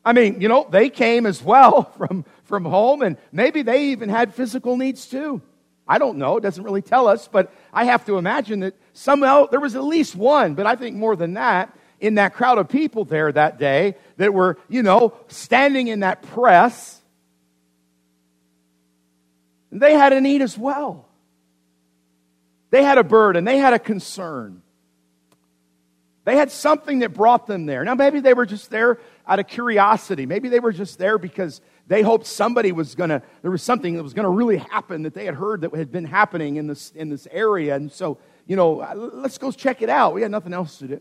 I 0.05 0.12
mean, 0.12 0.42
you 0.42 0.48
know, 0.48 0.66
they 0.68 0.90
came 0.90 1.24
as 1.24 1.42
well 1.42 1.85
from, 1.96 2.27
from 2.44 2.66
home, 2.66 3.00
and 3.00 3.16
maybe 3.33 3.62
they 3.62 3.87
even 3.87 4.11
had 4.11 4.35
physical 4.35 4.77
needs 4.77 5.07
too. 5.07 5.40
I 5.88 5.96
don't 5.96 6.18
know. 6.18 6.37
It 6.37 6.42
doesn't 6.42 6.62
really 6.62 6.83
tell 6.83 7.09
us, 7.09 7.29
but 7.29 7.50
I 7.72 7.87
have 7.87 8.05
to 8.05 8.18
imagine 8.18 8.61
that 8.61 8.74
somehow 8.92 9.46
there 9.46 9.59
was 9.59 9.74
at 9.74 9.85
least 9.85 10.14
one, 10.14 10.57
but 10.57 10.66
I 10.66 10.77
think 10.77 10.96
more 10.96 11.16
than 11.16 11.33
that, 11.33 11.74
in 11.98 12.16
that 12.16 12.35
crowd 12.35 12.59
of 12.59 12.68
people 12.68 13.07
there 13.07 13.33
that 13.33 13.59
day 13.59 13.96
that 14.18 14.35
were, 14.35 14.59
you 14.68 14.83
know, 14.83 15.14
standing 15.29 15.88
in 15.88 16.00
that 16.00 16.20
press. 16.20 17.00
They 19.72 19.94
had 19.94 20.12
a 20.12 20.20
need 20.20 20.42
as 20.42 20.59
well. 20.59 21.09
They 22.75 22.83
had 22.83 22.99
a 22.99 23.05
burden, 23.05 23.45
they 23.45 23.59
had 23.59 23.73
a 23.73 23.79
concern. 23.79 24.61
They 26.25 26.35
had 26.35 26.51
something 26.51 26.99
that 26.99 27.15
brought 27.15 27.47
them 27.47 27.67
there. 27.67 27.85
Now, 27.85 27.95
maybe 27.95 28.19
they 28.19 28.35
were 28.35 28.47
just 28.47 28.69
there 28.69 28.99
out 29.29 29.39
of 29.39 29.47
curiosity. 29.47 30.27
Maybe 30.27 30.49
they 30.49 30.59
were 30.59 30.73
just 30.73 30.99
there 30.99 31.17
because 31.17 31.61
they 31.87 32.03
hoped 32.03 32.27
somebody 32.27 32.73
was 32.73 32.97
going 32.97 33.11
to, 33.11 33.23
there 33.43 33.53
was 33.53 33.63
something 33.63 33.95
that 33.95 34.03
was 34.03 34.13
going 34.13 34.25
to 34.25 34.31
really 34.31 34.57
happen 34.57 35.03
that 35.03 35.15
they 35.15 35.25
had 35.25 35.37
heard 35.37 35.61
that 35.61 35.73
had 35.73 35.93
been 35.93 36.05
happening 36.05 36.57
in 36.57 36.67
this, 36.67 36.91
in 36.97 37.11
this 37.11 37.29
area. 37.31 37.77
And 37.77 37.93
so, 37.93 38.19
you 38.45 38.57
know, 38.57 38.81
uh, 38.81 38.93
let's 38.97 39.39
go 39.39 39.53
check 39.53 39.81
it 39.81 39.89
out. 39.89 40.13
We 40.13 40.23
had 40.23 40.33
nothing 40.33 40.53
else 40.53 40.79
to 40.79 40.89
do. 40.89 41.01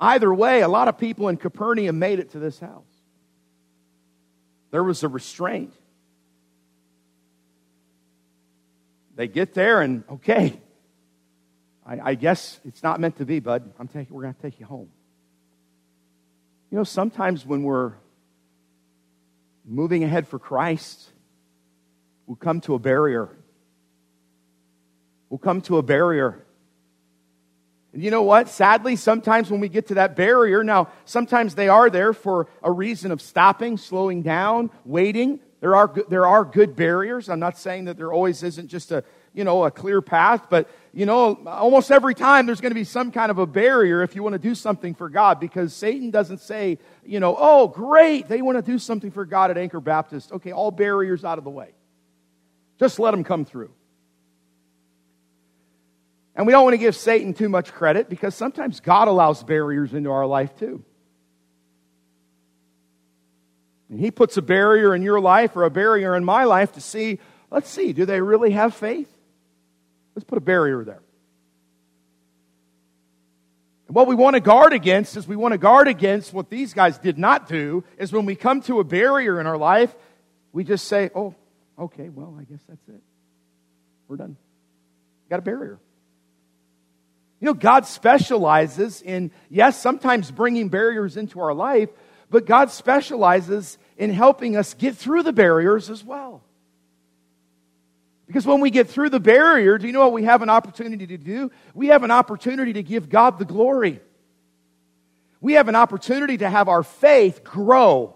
Either 0.00 0.32
way, 0.32 0.62
a 0.62 0.68
lot 0.68 0.88
of 0.88 0.96
people 0.96 1.28
in 1.28 1.36
Capernaum 1.36 1.98
made 1.98 2.18
it 2.18 2.30
to 2.30 2.38
this 2.38 2.58
house. 2.58 2.86
There 4.70 4.82
was 4.82 5.02
a 5.02 5.08
restraint. 5.08 5.74
They 9.18 9.26
get 9.26 9.52
there 9.52 9.82
and, 9.82 10.04
okay, 10.08 10.60
I, 11.84 12.10
I 12.10 12.14
guess 12.14 12.60
it's 12.64 12.84
not 12.84 13.00
meant 13.00 13.16
to 13.16 13.24
be, 13.24 13.40
bud. 13.40 13.68
I'm 13.76 13.88
taking, 13.88 14.14
we're 14.14 14.22
going 14.22 14.34
to 14.34 14.40
take 14.40 14.60
you 14.60 14.66
home. 14.66 14.88
You 16.70 16.78
know, 16.78 16.84
sometimes 16.84 17.44
when 17.44 17.64
we're 17.64 17.94
moving 19.66 20.04
ahead 20.04 20.28
for 20.28 20.38
Christ, 20.38 21.10
we'll 22.28 22.36
come 22.36 22.60
to 22.60 22.74
a 22.74 22.78
barrier. 22.78 23.28
We'll 25.30 25.38
come 25.38 25.62
to 25.62 25.78
a 25.78 25.82
barrier. 25.82 26.46
And 27.92 28.00
you 28.00 28.12
know 28.12 28.22
what? 28.22 28.48
Sadly, 28.48 28.94
sometimes 28.94 29.50
when 29.50 29.58
we 29.58 29.68
get 29.68 29.88
to 29.88 29.94
that 29.94 30.14
barrier, 30.14 30.62
now, 30.62 30.90
sometimes 31.06 31.56
they 31.56 31.68
are 31.68 31.90
there 31.90 32.12
for 32.12 32.46
a 32.62 32.70
reason 32.70 33.10
of 33.10 33.20
stopping, 33.20 33.78
slowing 33.78 34.22
down, 34.22 34.70
waiting. 34.84 35.40
There 35.60 35.74
are, 35.74 35.92
there 36.08 36.26
are 36.26 36.44
good 36.44 36.76
barriers. 36.76 37.28
I'm 37.28 37.40
not 37.40 37.58
saying 37.58 37.86
that 37.86 37.96
there 37.96 38.12
always 38.12 38.42
isn't 38.42 38.68
just 38.68 38.92
a, 38.92 39.02
you 39.34 39.42
know, 39.42 39.64
a 39.64 39.70
clear 39.70 40.00
path, 40.00 40.46
but, 40.48 40.70
you 40.92 41.04
know, 41.04 41.34
almost 41.46 41.90
every 41.90 42.14
time 42.14 42.46
there's 42.46 42.60
going 42.60 42.70
to 42.70 42.76
be 42.76 42.84
some 42.84 43.10
kind 43.10 43.30
of 43.30 43.38
a 43.38 43.46
barrier 43.46 44.02
if 44.02 44.14
you 44.14 44.22
want 44.22 44.34
to 44.34 44.38
do 44.38 44.54
something 44.54 44.94
for 44.94 45.08
God 45.08 45.40
because 45.40 45.74
Satan 45.74 46.10
doesn't 46.10 46.40
say, 46.40 46.78
you 47.04 47.18
know, 47.18 47.36
oh, 47.36 47.66
great, 47.66 48.28
they 48.28 48.40
want 48.40 48.56
to 48.56 48.62
do 48.62 48.78
something 48.78 49.10
for 49.10 49.24
God 49.24 49.50
at 49.50 49.58
Anchor 49.58 49.80
Baptist. 49.80 50.30
Okay, 50.30 50.52
all 50.52 50.70
barriers 50.70 51.24
out 51.24 51.38
of 51.38 51.44
the 51.44 51.50
way. 51.50 51.70
Just 52.78 53.00
let 53.00 53.10
them 53.10 53.24
come 53.24 53.44
through. 53.44 53.70
And 56.36 56.46
we 56.46 56.52
don't 56.52 56.62
want 56.62 56.74
to 56.74 56.78
give 56.78 56.94
Satan 56.94 57.34
too 57.34 57.48
much 57.48 57.72
credit 57.72 58.08
because 58.08 58.32
sometimes 58.32 58.78
God 58.78 59.08
allows 59.08 59.42
barriers 59.42 59.92
into 59.92 60.12
our 60.12 60.24
life 60.24 60.56
too. 60.56 60.84
And 63.90 63.98
he 63.98 64.10
puts 64.10 64.36
a 64.36 64.42
barrier 64.42 64.94
in 64.94 65.02
your 65.02 65.20
life 65.20 65.56
or 65.56 65.64
a 65.64 65.70
barrier 65.70 66.14
in 66.14 66.24
my 66.24 66.44
life 66.44 66.72
to 66.72 66.80
see, 66.80 67.18
let's 67.50 67.70
see, 67.70 67.92
do 67.92 68.04
they 68.04 68.20
really 68.20 68.50
have 68.50 68.74
faith? 68.74 69.10
Let's 70.14 70.24
put 70.24 70.38
a 70.38 70.42
barrier 70.42 70.84
there. 70.84 71.02
And 73.86 73.94
what 73.94 74.06
we 74.06 74.14
want 74.14 74.34
to 74.34 74.40
guard 74.40 74.74
against 74.74 75.16
is 75.16 75.26
we 75.26 75.36
want 75.36 75.52
to 75.52 75.58
guard 75.58 75.88
against 75.88 76.34
what 76.34 76.50
these 76.50 76.74
guys 76.74 76.98
did 76.98 77.18
not 77.18 77.48
do 77.48 77.84
is 77.96 78.12
when 78.12 78.26
we 78.26 78.34
come 78.34 78.60
to 78.62 78.80
a 78.80 78.84
barrier 78.84 79.40
in 79.40 79.46
our 79.46 79.56
life, 79.56 79.94
we 80.52 80.64
just 80.64 80.86
say, 80.86 81.10
oh, 81.14 81.34
okay, 81.78 82.10
well, 82.10 82.36
I 82.38 82.44
guess 82.44 82.60
that's 82.68 82.88
it. 82.88 83.02
We're 84.06 84.16
done. 84.16 84.36
Got 85.30 85.38
a 85.38 85.42
barrier. 85.42 85.78
You 87.40 87.46
know, 87.46 87.54
God 87.54 87.86
specializes 87.86 89.00
in, 89.00 89.30
yes, 89.48 89.80
sometimes 89.80 90.30
bringing 90.30 90.68
barriers 90.68 91.16
into 91.16 91.40
our 91.40 91.54
life, 91.54 91.88
but 92.30 92.46
God 92.46 92.70
specializes 92.70 93.78
in 93.96 94.10
helping 94.10 94.56
us 94.56 94.74
get 94.74 94.96
through 94.96 95.22
the 95.22 95.32
barriers 95.32 95.90
as 95.90 96.04
well. 96.04 96.42
Because 98.26 98.46
when 98.46 98.60
we 98.60 98.70
get 98.70 98.88
through 98.88 99.08
the 99.08 99.20
barrier, 99.20 99.78
do 99.78 99.86
you 99.86 99.92
know 99.92 100.00
what 100.00 100.12
we 100.12 100.24
have 100.24 100.42
an 100.42 100.50
opportunity 100.50 101.06
to 101.06 101.16
do? 101.16 101.50
We 101.74 101.88
have 101.88 102.04
an 102.04 102.10
opportunity 102.10 102.74
to 102.74 102.82
give 102.82 103.08
God 103.08 103.38
the 103.38 103.46
glory. 103.46 104.00
We 105.40 105.54
have 105.54 105.68
an 105.68 105.74
opportunity 105.76 106.36
to 106.38 106.50
have 106.50 106.68
our 106.68 106.82
faith 106.82 107.42
grow. 107.42 108.14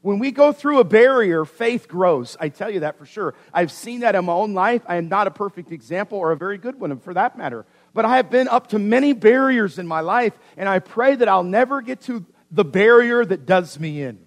When 0.00 0.18
we 0.18 0.32
go 0.32 0.52
through 0.52 0.80
a 0.80 0.84
barrier, 0.84 1.44
faith 1.44 1.88
grows. 1.88 2.36
I 2.40 2.48
tell 2.48 2.70
you 2.70 2.80
that 2.80 2.98
for 2.98 3.06
sure. 3.06 3.34
I've 3.52 3.72
seen 3.72 4.00
that 4.00 4.14
in 4.14 4.24
my 4.24 4.32
own 4.32 4.54
life. 4.54 4.82
I 4.86 4.96
am 4.96 5.08
not 5.08 5.26
a 5.26 5.30
perfect 5.30 5.72
example 5.72 6.18
or 6.18 6.32
a 6.32 6.36
very 6.36 6.58
good 6.58 6.78
one 6.78 6.98
for 6.98 7.14
that 7.14 7.36
matter. 7.36 7.66
But 7.92 8.04
I 8.04 8.16
have 8.16 8.30
been 8.30 8.48
up 8.48 8.68
to 8.68 8.78
many 8.78 9.12
barriers 9.12 9.78
in 9.78 9.86
my 9.86 10.00
life, 10.00 10.32
and 10.56 10.68
I 10.68 10.78
pray 10.78 11.14
that 11.14 11.28
I'll 11.28 11.44
never 11.44 11.80
get 11.80 12.02
to 12.02 12.24
the 12.54 12.64
barrier 12.64 13.24
that 13.24 13.46
does 13.46 13.80
me 13.80 14.02
in. 14.02 14.18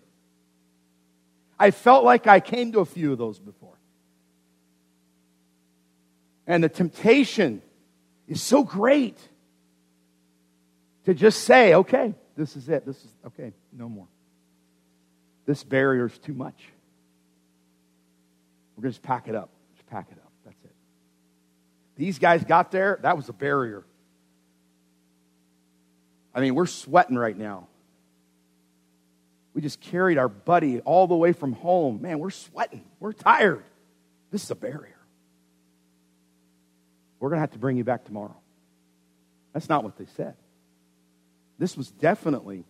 I 1.58 1.72
felt 1.72 2.04
like 2.04 2.28
I 2.28 2.42
came 2.42 2.74
to 2.74 2.80
a 2.80 2.86
few 2.86 3.14
of 3.14 3.18
those 3.18 3.40
before. 3.40 3.80
And 6.46 6.64
the 6.64 6.70
temptation 6.70 7.62
is 8.28 8.42
so 8.42 8.64
great 8.64 9.18
to 11.06 11.14
just 11.14 11.44
say, 11.44 11.74
okay, 11.74 12.14
this 12.36 12.58
is 12.58 12.68
it. 12.68 12.86
This 12.86 12.98
is, 12.98 13.14
okay, 13.28 13.54
no 13.72 13.88
more. 13.88 14.08
This 15.46 15.64
barrier 15.64 16.08
is 16.08 16.18
too 16.20 16.34
much. 16.34 16.62
We're 18.76 18.84
going 18.84 18.92
to 18.92 19.00
just 19.00 19.04
pack 19.04 19.30
it 19.30 19.36
up. 19.36 19.50
Just 19.78 19.88
pack 19.88 20.08
it 20.12 20.18
up. 20.18 20.32
That's 20.44 20.64
it. 20.66 20.76
These 21.96 22.20
guys 22.20 22.44
got 22.44 22.72
there, 22.72 23.00
that 23.04 23.16
was 23.16 23.30
a 23.30 23.34
barrier. 23.34 23.86
I 26.36 26.42
mean, 26.42 26.56
we're 26.56 26.66
sweating 26.66 27.18
right 27.18 27.38
now. 27.38 27.68
We 29.58 29.62
just 29.62 29.82
carried 29.82 30.20
our 30.20 30.30
buddy 30.30 30.82
all 30.82 31.08
the 31.08 31.16
way 31.16 31.34
from 31.34 31.54
home. 31.54 32.00
Man, 32.04 32.20
we're 32.20 32.30
sweating. 32.30 32.86
We're 33.00 33.12
tired. 33.12 33.64
This 34.30 34.44
is 34.44 34.52
a 34.52 34.56
barrier. 34.56 35.00
We're 37.20 37.30
going 37.30 37.38
to 37.38 37.42
have 37.42 37.54
to 37.54 37.58
bring 37.58 37.76
you 37.76 37.84
back 37.84 38.06
tomorrow. 38.06 38.38
That's 39.54 39.68
not 39.68 39.84
what 39.84 39.98
they 39.98 40.06
said. 40.16 40.36
This 41.58 41.76
was 41.76 41.90
definitely 41.90 42.66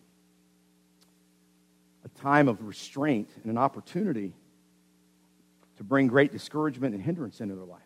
a 2.06 2.20
time 2.22 2.48
of 2.48 2.64
restraint 2.64 3.28
and 3.42 3.52
an 3.52 3.58
opportunity 3.58 4.32
to 5.76 5.84
bring 5.84 6.06
great 6.06 6.32
discouragement 6.32 6.94
and 6.94 7.04
hindrance 7.04 7.42
into 7.42 7.54
their 7.54 7.66
life. 7.66 7.82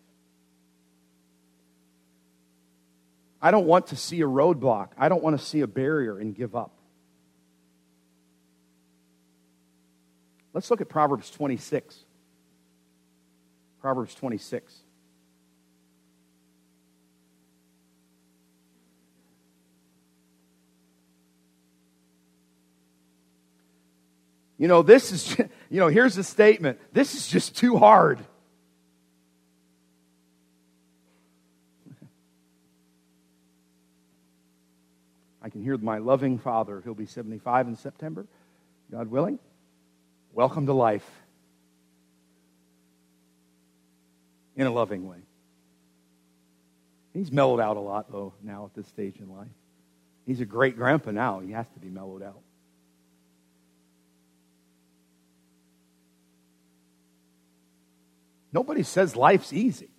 I 3.40 3.50
don't 3.50 3.66
want 3.66 3.88
to 3.88 3.96
see 3.96 4.20
a 4.20 4.28
roadblock. 4.28 4.90
I 4.96 5.08
don't 5.08 5.24
want 5.24 5.36
to 5.36 5.44
see 5.44 5.62
a 5.62 5.66
barrier 5.66 6.20
and 6.20 6.36
give 6.36 6.54
up. 6.54 6.76
Let's 10.52 10.70
look 10.70 10.80
at 10.80 10.88
Proverbs 10.88 11.30
26. 11.30 11.98
Proverbs 13.80 14.14
26. 14.14 14.74
You 24.58 24.68
know, 24.68 24.82
this 24.82 25.10
is, 25.10 25.36
you 25.70 25.80
know, 25.80 25.88
here's 25.88 26.14
the 26.14 26.22
statement 26.22 26.78
this 26.92 27.14
is 27.16 27.26
just 27.26 27.56
too 27.56 27.78
hard. 27.78 28.20
I 35.42 35.48
can 35.48 35.64
hear 35.64 35.76
my 35.76 35.98
loving 35.98 36.38
father. 36.38 36.80
He'll 36.84 36.94
be 36.94 37.06
75 37.06 37.66
in 37.66 37.76
September, 37.76 38.26
God 38.92 39.08
willing. 39.08 39.40
Welcome 40.34 40.64
to 40.64 40.72
life 40.72 41.08
in 44.56 44.66
a 44.66 44.70
loving 44.70 45.06
way. 45.06 45.18
He's 47.12 47.30
mellowed 47.30 47.60
out 47.60 47.76
a 47.76 47.80
lot, 47.80 48.10
though, 48.10 48.32
now 48.42 48.64
at 48.64 48.74
this 48.74 48.86
stage 48.88 49.16
in 49.18 49.30
life. 49.30 49.48
He's 50.26 50.40
a 50.40 50.46
great 50.46 50.76
grandpa 50.76 51.10
now. 51.10 51.40
He 51.40 51.52
has 51.52 51.66
to 51.74 51.80
be 51.80 51.88
mellowed 51.88 52.22
out. 52.22 52.40
Nobody 58.54 58.84
says 58.84 59.14
life's 59.14 59.52
easy. 59.52 59.90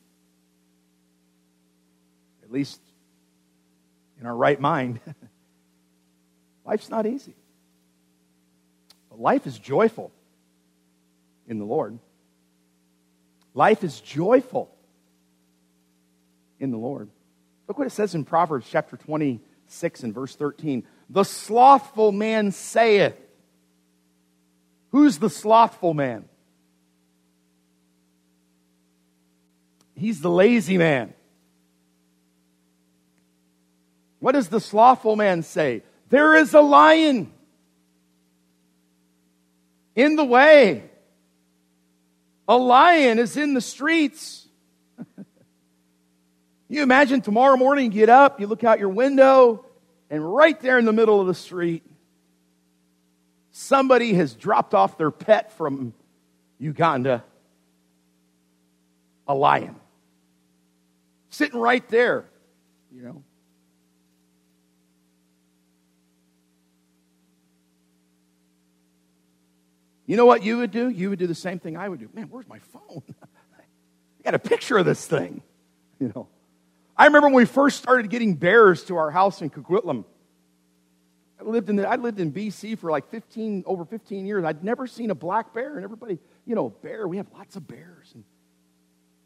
At 2.43 2.51
least 2.51 2.81
in 4.19 4.25
our 4.25 4.35
right 4.35 4.59
mind. 4.59 4.99
life's 6.65 6.89
not 6.89 7.05
easy. 7.05 7.35
But 9.11 9.19
life 9.19 9.45
is 9.45 9.59
joyful 9.59 10.11
in 11.47 11.59
the 11.59 11.65
Lord. 11.65 11.99
Life 13.53 13.83
is 13.83 13.99
joyful 13.99 14.73
in 16.59 16.71
the 16.71 16.77
Lord. 16.77 17.09
Look 17.67 17.77
what 17.77 17.87
it 17.87 17.91
says 17.91 18.15
in 18.15 18.25
Proverbs 18.25 18.67
chapter 18.69 18.97
26 18.97 20.03
and 20.03 20.13
verse 20.13 20.35
13. 20.35 20.85
The 21.09 21.23
slothful 21.23 22.11
man 22.11 22.51
saith, 22.51 23.15
Who's 24.91 25.17
the 25.17 25.29
slothful 25.29 25.93
man? 25.93 26.25
He's 29.95 30.21
the 30.21 30.29
lazy 30.29 30.77
man. 30.77 31.13
What 34.19 34.33
does 34.33 34.47
the 34.47 34.59
slothful 34.59 35.15
man 35.15 35.43
say? 35.43 35.83
There 36.09 36.35
is 36.35 36.53
a 36.53 36.61
lion 36.61 37.31
in 39.95 40.15
the 40.15 40.23
way. 40.23 40.89
A 42.47 42.57
lion 42.57 43.19
is 43.19 43.37
in 43.37 43.53
the 43.53 43.61
streets. 43.61 44.47
you 46.69 46.83
imagine 46.83 47.21
tomorrow 47.21 47.55
morning, 47.55 47.85
you 47.85 47.91
get 47.91 48.09
up, 48.09 48.39
you 48.39 48.47
look 48.47 48.63
out 48.63 48.79
your 48.79 48.89
window, 48.89 49.65
and 50.09 50.33
right 50.33 50.59
there 50.59 50.77
in 50.77 50.85
the 50.85 50.93
middle 50.93 51.21
of 51.21 51.27
the 51.27 51.33
street, 51.33 51.83
somebody 53.51 54.13
has 54.13 54.33
dropped 54.33 54.73
off 54.73 54.97
their 54.97 55.11
pet 55.11 55.53
from 55.53 55.93
Uganda 56.59 57.23
a 59.27 59.33
lion 59.33 59.75
sitting 61.29 61.59
right 61.59 61.87
there, 61.89 62.25
you 62.91 63.01
know. 63.01 63.23
You 70.13 70.17
know 70.17 70.27
what 70.27 70.43
you 70.43 70.57
would 70.57 70.69
do? 70.69 70.89
You 70.89 71.09
would 71.09 71.17
do 71.17 71.25
the 71.25 71.33
same 71.33 71.57
thing 71.57 71.75
I 71.75 71.89
would 71.89 71.99
do. 71.99 72.07
Man, 72.13 72.27
where's 72.29 72.47
my 72.47 72.59
phone? 72.59 73.01
I 73.59 74.23
got 74.23 74.35
a 74.35 74.37
picture 74.37 74.77
of 74.77 74.85
this 74.85 75.07
thing. 75.07 75.41
You 75.99 76.11
know. 76.13 76.27
I 76.95 77.05
remember 77.05 77.29
when 77.29 77.37
we 77.37 77.45
first 77.45 77.77
started 77.77 78.11
getting 78.11 78.35
bears 78.35 78.83
to 78.83 78.97
our 78.97 79.09
house 79.09 79.41
in 79.41 79.49
Coquitlam. 79.49 80.05
I 81.41 81.43
lived 81.45 81.67
in 81.71 81.77
the, 81.77 81.89
I 81.89 81.95
lived 81.95 82.19
in 82.19 82.31
BC 82.31 82.77
for 82.77 82.91
like 82.91 83.09
15 83.09 83.63
over 83.65 83.85
15 83.85 84.27
years. 84.27 84.43
I'd 84.43 84.63
never 84.63 84.85
seen 84.85 85.09
a 85.09 85.15
black 85.15 85.51
bear, 85.51 85.77
and 85.77 85.83
everybody, 85.83 86.19
you 86.45 86.53
know, 86.53 86.69
bear. 86.69 87.07
We 87.07 87.17
have 87.17 87.25
lots 87.35 87.55
of 87.55 87.67
bears. 87.67 88.11
And 88.13 88.23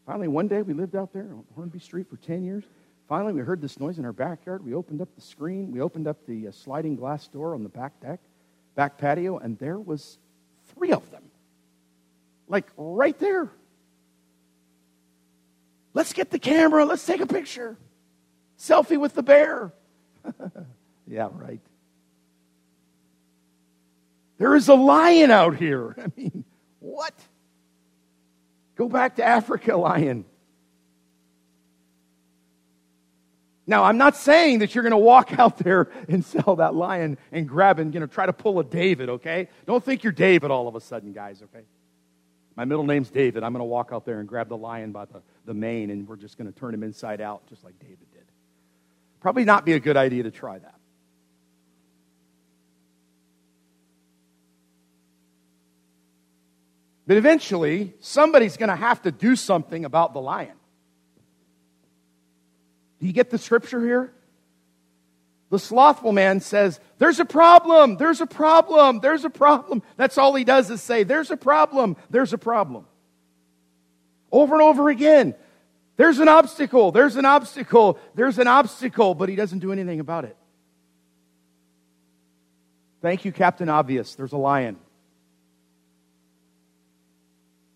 Finally, 0.06 0.30
one 0.30 0.48
day 0.48 0.62
we 0.62 0.74
lived 0.74 0.96
out 0.96 1.12
there 1.12 1.24
on 1.24 1.44
Hornby 1.54 1.80
Street 1.80 2.10
for 2.10 2.16
10 2.16 2.46
years. 2.46 2.64
Finally, 3.10 3.34
we 3.34 3.42
heard 3.42 3.62
this 3.62 3.78
noise 3.78 4.00
in 4.00 4.06
our 4.06 4.14
backyard. 4.14 4.64
We 4.64 4.74
opened 4.74 5.02
up 5.02 5.14
the 5.16 5.22
screen. 5.22 5.70
We 5.70 5.82
opened 5.82 6.08
up 6.08 6.26
the 6.26 6.48
uh, 6.48 6.52
sliding 6.52 6.96
glass 6.96 7.28
door 7.28 7.56
on 7.56 7.64
the 7.64 7.70
back 7.70 8.00
deck, 8.00 8.22
back 8.76 8.98
patio, 8.98 9.38
and 9.40 9.60
there 9.60 9.82
was 9.82 10.18
three 10.76 10.92
of 10.92 11.10
them. 11.12 11.24
Like 12.48 12.68
right 12.78 13.18
there. 13.20 13.50
Let's 15.94 16.14
get 16.14 16.30
the 16.30 16.40
camera. 16.40 16.86
Let's 16.86 17.06
take 17.06 17.22
a 17.22 17.28
picture. 17.28 17.78
Selfie 18.60 19.00
with 19.00 19.14
the 19.16 19.24
bear. 19.24 19.74
yeah, 21.08 21.30
right. 21.32 21.62
There 24.38 24.56
is 24.56 24.68
a 24.68 24.76
lion 24.76 25.32
out 25.32 25.56
here. 25.56 25.96
I 26.04 26.08
mean, 26.16 26.44
what? 26.80 27.14
Go 28.76 28.88
back 28.88 29.16
to 29.16 29.24
Africa, 29.24 29.76
lion. 29.76 30.26
Now, 33.70 33.84
I'm 33.84 33.98
not 33.98 34.16
saying 34.16 34.60
that 34.60 34.74
you're 34.74 34.84
going 34.84 34.92
to 34.92 34.98
walk 34.98 35.34
out 35.38 35.58
there 35.58 35.90
and 36.08 36.24
sell 36.24 36.56
that 36.56 36.74
lion 36.74 37.18
and 37.32 37.48
grab 37.48 37.80
and 37.80 37.94
you 37.94 38.00
know, 38.00 38.08
try 38.08 38.26
to 38.26 38.34
pull 38.34 38.60
a 38.60 38.64
David, 38.64 39.10
okay? 39.10 39.50
Don't 39.66 39.84
think 39.84 40.04
you're 40.04 40.14
David 40.14 40.50
all 40.50 40.68
of 40.68 40.76
a 40.76 40.82
sudden, 40.82 41.12
guys, 41.12 41.44
okay? 41.44 41.66
My 42.56 42.66
middle 42.66 42.86
name's 42.86 43.12
David. 43.12 43.44
I'm 43.44 43.52
going 43.52 43.60
to 43.60 43.66
walk 43.66 43.90
out 43.92 44.06
there 44.06 44.20
and 44.20 44.28
grab 44.28 44.48
the 44.48 44.58
lion 44.58 44.92
by 44.92 45.06
the, 45.06 45.22
the 45.46 45.54
mane 45.54 45.92
and 45.92 46.08
we're 46.08 46.16
just 46.16 46.38
going 46.38 46.52
to 46.52 46.58
turn 46.58 46.74
him 46.74 46.82
inside 46.82 47.22
out 47.22 47.46
just 47.48 47.64
like 47.64 47.78
David 47.78 48.00
did. 48.14 48.24
Probably 49.20 49.44
not 49.44 49.66
be 49.66 49.74
a 49.74 49.80
good 49.80 49.98
idea 49.98 50.24
to 50.24 50.32
try 50.32 50.58
that. 50.58 50.74
But 57.06 57.16
eventually, 57.16 57.94
somebody's 58.02 58.58
going 58.58 58.70
to 58.70 58.76
have 58.76 59.02
to 59.04 59.12
do 59.12 59.36
something 59.38 59.86
about 59.86 60.14
the 60.14 60.20
lion. 60.20 60.58
Do 63.00 63.08
you 63.08 63.14
get 63.14 63.30
the 63.30 63.38
scripture 63.38 63.80
here? 63.80 64.14
The 65.50 65.60
slothful 65.60 66.12
man 66.12 66.40
says, 66.40 66.80
There's 66.98 67.20
a 67.20 67.26
problem, 67.26 67.98
there's 67.98 68.22
a 68.22 68.26
problem, 68.26 69.00
there's 69.00 69.24
a 69.24 69.30
problem. 69.30 69.82
That's 69.96 70.18
all 70.18 70.36
he 70.36 70.44
does 70.44 70.70
is 70.70 70.82
say, 70.82 71.04
There's 71.04 71.32
a 71.32 71.38
problem, 71.38 71.96
there's 72.10 72.34
a 72.34 72.38
problem. 72.38 72.86
Over 74.32 74.56
and 74.56 74.64
over 74.64 74.90
again. 74.90 75.36
There's 75.96 76.20
an 76.20 76.28
obstacle, 76.28 76.92
there's 76.92 77.16
an 77.16 77.26
obstacle, 77.26 77.98
there's 78.14 78.38
an 78.38 78.48
obstacle, 78.48 79.16
but 79.16 79.30
he 79.30 79.36
doesn't 79.36 79.60
do 79.60 79.72
anything 79.72 80.00
about 80.00 80.26
it. 80.26 80.38
Thank 83.02 83.26
you, 83.26 83.32
Captain 83.32 83.70
Obvious. 83.70 84.16
There's 84.16 84.34
a 84.34 84.38
lion. 84.38 84.78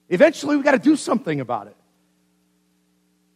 Eventually, 0.09 0.55
we've 0.55 0.65
got 0.65 0.71
to 0.71 0.79
do 0.79 0.95
something 0.95 1.39
about 1.39 1.67
it. 1.67 1.75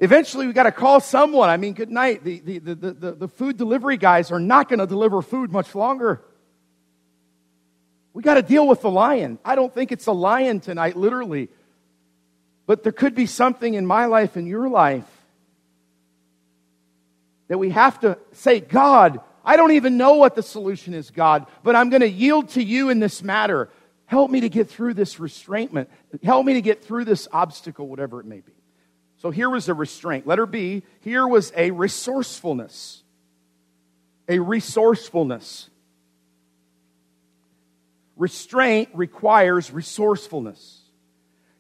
Eventually, 0.05 0.45
we 0.45 0.53
got 0.53 0.63
to 0.63 0.71
call 0.71 0.99
someone. 0.99 1.49
I 1.49 1.57
mean, 1.57 1.73
good 1.73 1.89
night. 1.89 2.23
The, 2.23 2.39
the, 2.39 2.59
the, 2.59 2.75
the, 2.75 3.11
the 3.13 3.27
food 3.27 3.57
delivery 3.57 3.97
guys 3.97 4.31
are 4.31 4.39
not 4.39 4.69
going 4.69 4.77
to 4.77 4.85
deliver 4.85 5.23
food 5.23 5.51
much 5.51 5.73
longer. 5.73 6.21
We 8.13 8.21
got 8.21 8.35
to 8.35 8.43
deal 8.43 8.67
with 8.67 8.81
the 8.81 8.91
lion. 8.91 9.39
I 9.43 9.55
don't 9.55 9.73
think 9.73 9.91
it's 9.91 10.05
a 10.05 10.11
lion 10.11 10.59
tonight, 10.59 10.95
literally. 10.95 11.49
But 12.67 12.83
there 12.83 12.91
could 12.91 13.15
be 13.15 13.25
something 13.25 13.73
in 13.73 13.87
my 13.87 14.05
life 14.05 14.35
and 14.35 14.47
your 14.47 14.69
life 14.69 15.03
that 17.47 17.57
we 17.57 17.71
have 17.71 17.99
to 18.01 18.19
say, 18.31 18.59
God, 18.59 19.21
I 19.43 19.57
don't 19.57 19.71
even 19.71 19.97
know 19.97 20.13
what 20.13 20.35
the 20.35 20.43
solution 20.43 20.93
is, 20.93 21.09
God, 21.09 21.47
but 21.63 21.75
I'm 21.75 21.89
going 21.89 22.01
to 22.01 22.09
yield 22.09 22.49
to 22.49 22.63
you 22.63 22.91
in 22.91 22.99
this 22.99 23.23
matter. 23.23 23.69
Help 24.05 24.29
me 24.29 24.41
to 24.41 24.49
get 24.49 24.69
through 24.69 24.93
this 24.93 25.19
restraintment. 25.19 25.89
Help 26.23 26.45
me 26.45 26.53
to 26.53 26.61
get 26.61 26.85
through 26.85 27.05
this 27.05 27.27
obstacle, 27.31 27.87
whatever 27.87 28.19
it 28.19 28.27
may 28.27 28.41
be. 28.41 28.53
So 29.17 29.32
here 29.32 29.49
was 29.49 29.69
a 29.69 29.73
restraint. 29.73 30.28
Letter 30.28 30.45
B, 30.45 30.84
here 31.01 31.28
was 31.28 31.51
a 31.56 31.71
resourcefulness. 31.71 33.04
A 34.28 34.39
resourcefulness. 34.39 35.69
Restraint 38.15 38.89
requires 38.93 39.71
resourcefulness. 39.71 40.82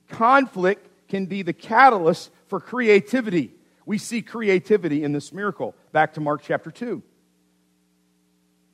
Conflict 0.09 0.87
can 1.07 1.25
be 1.25 1.41
the 1.41 1.53
catalyst 1.53 2.31
for 2.47 2.59
creativity. 2.59 3.51
We 3.85 3.97
see 3.97 4.21
creativity 4.21 5.03
in 5.03 5.11
this 5.11 5.31
miracle. 5.31 5.75
Back 5.91 6.13
to 6.13 6.21
Mark 6.21 6.41
chapter 6.43 6.71
2. 6.71 7.03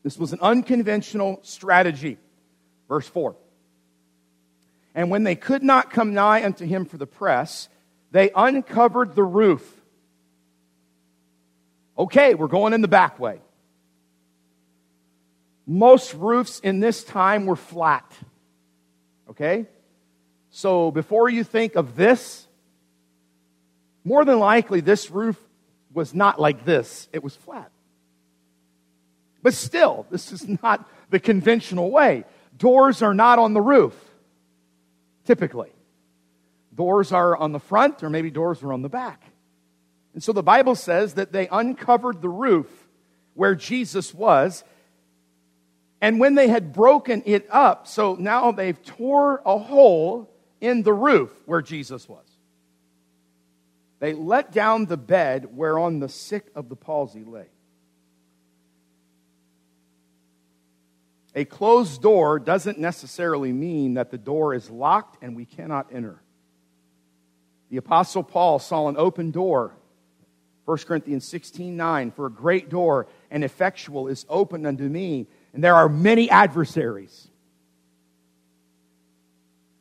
This 0.04 0.17
was 0.17 0.34
an 0.34 0.39
unconventional 0.41 1.39
strategy. 1.44 2.17
Verse 2.88 3.08
4. 3.08 3.36
And 4.94 5.10
when 5.10 5.24
they 5.24 5.36
could 5.36 5.63
not 5.63 5.91
come 5.91 6.13
nigh 6.13 6.44
unto 6.44 6.65
him 6.65 6.86
for 6.86 6.98
the 6.98 7.08
press, 7.08 7.70
they 8.12 8.32
uncovered 8.36 9.15
the 9.15 9.24
roof. 9.24 9.65
Okay, 11.97 12.34
we're 12.34 12.47
going 12.47 12.74
in 12.74 12.82
the 12.82 12.88
back 12.88 13.19
way. 13.19 13.39
Most 15.65 16.13
roofs 16.13 16.60
in 16.60 16.80
this 16.80 17.04
time 17.04 17.45
were 17.45 17.56
flat. 17.56 18.12
Okay? 19.30 19.67
So 20.50 20.91
before 20.91 21.30
you 21.30 21.43
think 21.43 21.76
of 21.76 21.95
this, 21.95 22.45
more 24.04 24.26
than 24.26 24.39
likely 24.39 24.82
this 24.82 25.10
roof 25.10 25.38
was 25.93 26.13
not 26.13 26.39
like 26.39 26.65
this, 26.65 27.08
it 27.13 27.24
was 27.24 27.36
flat. 27.36 27.71
But 29.43 29.54
still, 29.54 30.06
this 30.10 30.32
is 30.32 30.47
not 30.62 30.88
the 31.10 31.19
conventional 31.19 31.89
way. 31.91 32.26
Doors 32.58 33.02
are 33.02 33.13
not 33.13 33.39
on 33.39 33.54
the 33.54 33.62
roof, 33.62 33.95
typically. 35.26 35.71
Doors 36.73 37.12
are 37.12 37.36
on 37.36 37.51
the 37.51 37.60
front, 37.60 38.03
or 38.03 38.10
maybe 38.10 38.31
doors 38.31 38.63
are 38.63 38.71
on 38.71 38.81
the 38.81 38.89
back. 38.89 39.23
And 40.13 40.23
so 40.23 40.34
the 40.34 40.43
Bible 40.43 40.75
says 40.75 41.15
that 41.15 41.31
they 41.31 41.47
uncovered 41.47 42.21
the 42.21 42.29
roof 42.29 42.67
where 43.34 43.55
Jesus 43.55 44.13
was. 44.13 44.63
And 46.01 46.19
when 46.19 46.36
they 46.36 46.47
had 46.47 46.73
broken 46.73 47.23
it 47.25 47.47
up, 47.49 47.88
so 47.88 48.15
now 48.15 48.51
they've 48.51 48.81
tore 48.84 49.41
a 49.45 49.57
hole 49.57 50.29
in 50.60 50.84
the 50.84 50.93
roof 50.93 51.31
where 51.45 51.62
Jesus 51.62 52.10
was. 52.10 52.25
They 53.99 54.13
let 54.13 54.51
down 54.51 54.86
the 54.86 54.97
bed 54.97 55.55
whereon 55.55 55.99
the 55.99 56.10
sick 56.10 56.47
of 56.55 56.69
the 56.69 56.75
palsy 56.75 57.23
lay. 57.23 57.45
A 61.36 61.45
closed 61.45 62.01
door 62.01 62.39
doesn't 62.39 62.79
necessarily 62.79 63.53
mean 63.53 63.93
that 63.93 64.12
the 64.12 64.17
door 64.17 64.53
is 64.53 64.69
locked 64.69 65.23
and 65.23 65.36
we 65.36 65.45
cannot 65.45 65.93
enter. 65.93 66.21
The 67.71 67.77
Apostle 67.77 68.21
Paul 68.21 68.60
saw 68.60 68.89
an 68.89 68.97
open 68.97 69.31
door. 69.31 69.71
1 70.65 70.77
Corinthians 70.79 71.25
16 71.25 71.75
9, 71.75 72.12
for 72.12 72.27
a 72.27 72.29
great 72.29 72.69
door 72.69 73.07
and 73.31 73.43
effectual 73.43 74.10
is 74.10 74.25
opened 74.29 74.67
unto 74.67 74.84
me, 74.84 75.25
and 75.53 75.63
there 75.63 75.75
are 75.75 75.89
many 75.89 76.29
adversaries. 76.29 77.29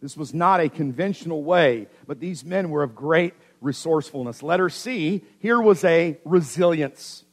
This 0.01 0.17
was 0.17 0.33
not 0.33 0.61
a 0.61 0.69
conventional 0.69 1.43
way, 1.43 1.89
but 2.07 2.21
these 2.21 2.45
men 2.45 2.71
were 2.71 2.85
of 2.85 2.95
great 2.95 3.35
resourcefulness. 3.61 4.43
Letter 4.43 4.71
C, 4.71 5.23
here 5.41 5.61
was 5.61 5.85
a 5.85 6.17
resilience. 6.25 7.25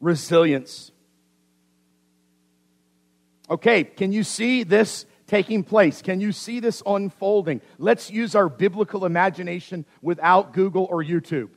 Resilience. 0.00 0.92
Okay, 3.50 3.82
can 3.82 4.12
you 4.12 4.24
see 4.24 4.62
this 4.62 5.06
taking 5.32 5.64
place? 5.64 6.02
Can 6.02 6.20
you 6.20 6.30
see 6.30 6.60
this 6.60 6.82
unfolding? 6.84 7.62
Let's 7.78 8.10
use 8.10 8.34
our 8.34 8.50
biblical 8.50 9.06
imagination 9.06 9.86
without 10.02 10.52
Google 10.52 10.86
or 10.90 11.02
YouTube. 11.02 11.48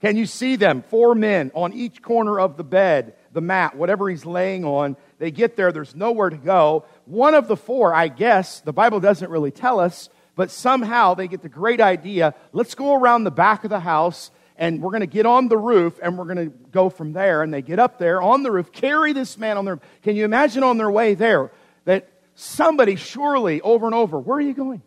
Can 0.00 0.16
you 0.16 0.26
see 0.26 0.56
them? 0.56 0.82
Four 0.82 1.14
men 1.14 1.52
on 1.54 1.72
each 1.72 2.02
corner 2.02 2.40
of 2.40 2.56
the 2.56 2.64
bed, 2.64 3.14
the 3.30 3.40
mat, 3.40 3.76
whatever 3.76 4.08
he's 4.08 4.26
laying 4.26 4.64
on. 4.64 4.96
They 5.20 5.30
get 5.30 5.54
there, 5.54 5.70
there's 5.70 5.94
nowhere 5.94 6.28
to 6.28 6.36
go. 6.36 6.86
One 7.04 7.34
of 7.34 7.46
the 7.46 7.56
four, 7.56 7.94
I 7.94 8.08
guess, 8.08 8.58
the 8.62 8.72
Bible 8.72 8.98
doesn't 8.98 9.30
really 9.30 9.52
tell 9.52 9.78
us, 9.78 10.08
but 10.34 10.50
somehow 10.50 11.14
they 11.14 11.28
get 11.28 11.42
the 11.42 11.48
great 11.48 11.80
idea 11.80 12.34
let's 12.52 12.74
go 12.74 12.96
around 12.96 13.22
the 13.22 13.30
back 13.30 13.62
of 13.62 13.70
the 13.70 13.78
house 13.78 14.32
and 14.58 14.82
we're 14.82 14.90
going 14.90 15.00
to 15.00 15.06
get 15.06 15.26
on 15.26 15.48
the 15.48 15.56
roof 15.58 15.98
and 16.02 16.18
we're 16.18 16.24
going 16.24 16.50
to 16.50 16.56
go 16.72 16.88
from 16.88 17.12
there. 17.12 17.42
And 17.42 17.52
they 17.52 17.62
get 17.62 17.78
up 17.78 17.98
there 17.98 18.20
on 18.20 18.42
the 18.42 18.50
roof, 18.50 18.72
carry 18.72 19.12
this 19.12 19.38
man 19.38 19.56
on 19.56 19.64
the 19.64 19.72
roof. 19.72 19.80
Can 20.02 20.16
you 20.16 20.24
imagine 20.24 20.62
on 20.62 20.78
their 20.78 20.90
way 20.90 21.14
there? 21.14 21.52
That 21.86 22.08
somebody 22.34 22.96
surely 22.96 23.62
over 23.62 23.86
and 23.86 23.94
over, 23.94 24.20
where 24.20 24.36
are 24.36 24.42
you 24.42 24.52
going? 24.52 24.82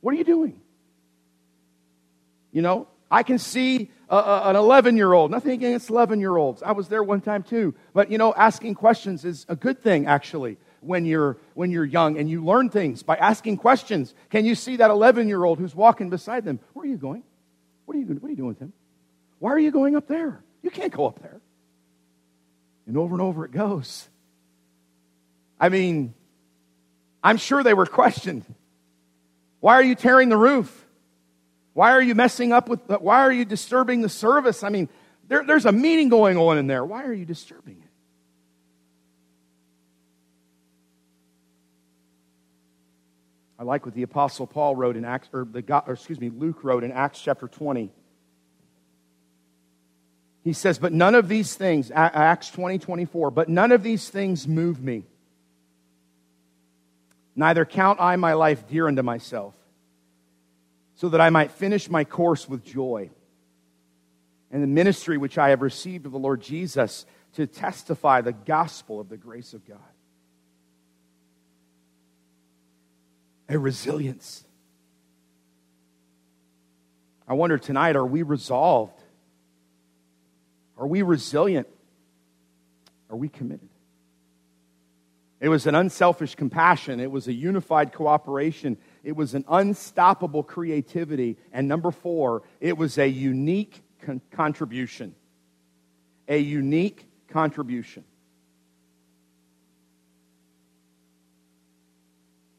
What 0.00 0.12
are 0.14 0.18
you 0.18 0.24
doing? 0.24 0.60
You 2.52 2.62
know, 2.62 2.88
I 3.10 3.22
can 3.22 3.38
see 3.38 3.90
a, 4.08 4.16
a, 4.16 4.50
an 4.50 4.56
11 4.56 4.96
year 4.96 5.12
old, 5.12 5.30
nothing 5.30 5.52
against 5.52 5.90
11 5.90 6.20
year 6.20 6.36
olds. 6.36 6.62
I 6.62 6.72
was 6.72 6.88
there 6.88 7.02
one 7.02 7.20
time 7.20 7.44
too. 7.44 7.74
But, 7.92 8.10
you 8.10 8.18
know, 8.18 8.34
asking 8.34 8.74
questions 8.74 9.24
is 9.24 9.46
a 9.48 9.54
good 9.54 9.82
thing, 9.82 10.06
actually, 10.06 10.56
when 10.80 11.04
you're, 11.04 11.36
when 11.54 11.70
you're 11.70 11.84
young 11.84 12.18
and 12.18 12.28
you 12.28 12.44
learn 12.44 12.70
things 12.70 13.02
by 13.02 13.16
asking 13.16 13.58
questions. 13.58 14.14
Can 14.30 14.44
you 14.44 14.54
see 14.54 14.76
that 14.76 14.90
11 14.90 15.28
year 15.28 15.44
old 15.44 15.58
who's 15.58 15.74
walking 15.74 16.10
beside 16.10 16.44
them? 16.44 16.58
Where 16.72 16.84
are 16.84 16.88
you 16.88 16.96
going? 16.96 17.22
What 17.84 17.96
are 17.96 18.00
you, 18.00 18.06
what 18.06 18.26
are 18.26 18.30
you 18.30 18.36
doing 18.36 18.48
with 18.48 18.58
him? 18.58 18.72
Why 19.38 19.52
are 19.52 19.58
you 19.58 19.70
going 19.70 19.96
up 19.96 20.08
there? 20.08 20.42
You 20.62 20.70
can't 20.70 20.92
go 20.92 21.06
up 21.06 21.20
there. 21.20 21.40
And 22.86 22.96
over 22.96 23.14
and 23.14 23.22
over 23.22 23.44
it 23.44 23.52
goes. 23.52 24.08
I 25.60 25.68
mean, 25.68 26.14
I'm 27.22 27.36
sure 27.36 27.62
they 27.62 27.74
were 27.74 27.86
questioned. 27.86 28.44
Why 29.60 29.74
are 29.74 29.82
you 29.82 29.94
tearing 29.94 30.30
the 30.30 30.38
roof? 30.38 30.86
Why 31.74 31.92
are 31.92 32.02
you 32.02 32.14
messing 32.14 32.52
up 32.52 32.68
with, 32.68 32.80
why 32.88 33.20
are 33.20 33.32
you 33.32 33.44
disturbing 33.44 34.00
the 34.00 34.08
service? 34.08 34.64
I 34.64 34.70
mean, 34.70 34.88
there, 35.28 35.44
there's 35.44 35.66
a 35.66 35.72
meeting 35.72 36.08
going 36.08 36.36
on 36.36 36.58
in 36.58 36.66
there. 36.66 36.84
Why 36.84 37.04
are 37.04 37.12
you 37.12 37.26
disturbing 37.26 37.76
it? 37.82 37.90
I 43.58 43.62
like 43.62 43.84
what 43.84 43.94
the 43.94 44.02
Apostle 44.02 44.46
Paul 44.46 44.74
wrote 44.74 44.96
in 44.96 45.04
Acts, 45.04 45.28
or, 45.34 45.44
the, 45.44 45.62
or 45.86 45.92
excuse 45.92 46.18
me, 46.18 46.30
Luke 46.30 46.64
wrote 46.64 46.82
in 46.82 46.90
Acts 46.92 47.20
chapter 47.20 47.46
20. 47.46 47.90
He 50.42 50.54
says, 50.54 50.78
But 50.78 50.94
none 50.94 51.14
of 51.14 51.28
these 51.28 51.54
things, 51.54 51.92
Acts 51.94 52.50
20, 52.50 52.78
24, 52.78 53.30
but 53.30 53.50
none 53.50 53.70
of 53.70 53.82
these 53.82 54.08
things 54.08 54.48
move 54.48 54.82
me. 54.82 55.04
Neither 57.36 57.64
count 57.64 58.00
I 58.00 58.16
my 58.16 58.34
life 58.34 58.66
dear 58.68 58.88
unto 58.88 59.02
myself, 59.02 59.54
so 60.96 61.08
that 61.10 61.20
I 61.20 61.30
might 61.30 61.50
finish 61.52 61.88
my 61.88 62.04
course 62.04 62.48
with 62.48 62.64
joy. 62.64 63.10
And 64.50 64.62
the 64.62 64.66
ministry 64.66 65.16
which 65.16 65.38
I 65.38 65.50
have 65.50 65.62
received 65.62 66.06
of 66.06 66.12
the 66.12 66.18
Lord 66.18 66.42
Jesus 66.42 67.06
to 67.34 67.46
testify 67.46 68.20
the 68.20 68.32
gospel 68.32 69.00
of 69.00 69.08
the 69.08 69.16
grace 69.16 69.54
of 69.54 69.66
God. 69.66 69.78
a 73.50 73.58
resilience. 73.58 74.44
I 77.26 77.34
wonder 77.34 77.58
tonight 77.58 77.96
are 77.96 78.06
we 78.06 78.22
resolved? 78.22 79.02
Are 80.78 80.86
we 80.86 81.02
resilient? 81.02 81.66
Are 83.10 83.16
we 83.16 83.28
committed? 83.28 83.68
It 85.40 85.48
was 85.48 85.66
an 85.66 85.74
unselfish 85.74 86.34
compassion. 86.34 87.00
It 87.00 87.10
was 87.10 87.26
a 87.26 87.32
unified 87.32 87.92
cooperation. 87.94 88.76
It 89.02 89.16
was 89.16 89.34
an 89.34 89.44
unstoppable 89.48 90.42
creativity. 90.42 91.38
And 91.50 91.66
number 91.66 91.90
four, 91.90 92.42
it 92.60 92.76
was 92.76 92.98
a 92.98 93.06
unique 93.06 93.82
con- 94.02 94.20
contribution. 94.32 95.14
A 96.28 96.36
unique 96.36 97.06
contribution. 97.28 98.04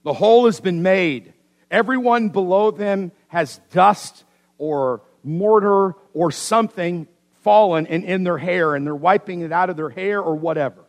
The 0.03 0.13
hole 0.13 0.47
has 0.47 0.59
been 0.59 0.81
made. 0.81 1.33
Everyone 1.69 2.29
below 2.29 2.71
them 2.71 3.11
has 3.27 3.61
dust 3.71 4.23
or 4.57 5.03
mortar 5.23 5.93
or 6.15 6.31
something 6.31 7.07
fallen 7.41 7.85
in, 7.85 8.03
in 8.03 8.23
their 8.23 8.39
hair, 8.39 8.73
and 8.73 8.85
they're 8.85 8.95
wiping 8.95 9.41
it 9.41 9.51
out 9.51 9.69
of 9.69 9.77
their 9.77 9.89
hair 9.89 10.19
or 10.19 10.35
whatever. 10.35 10.83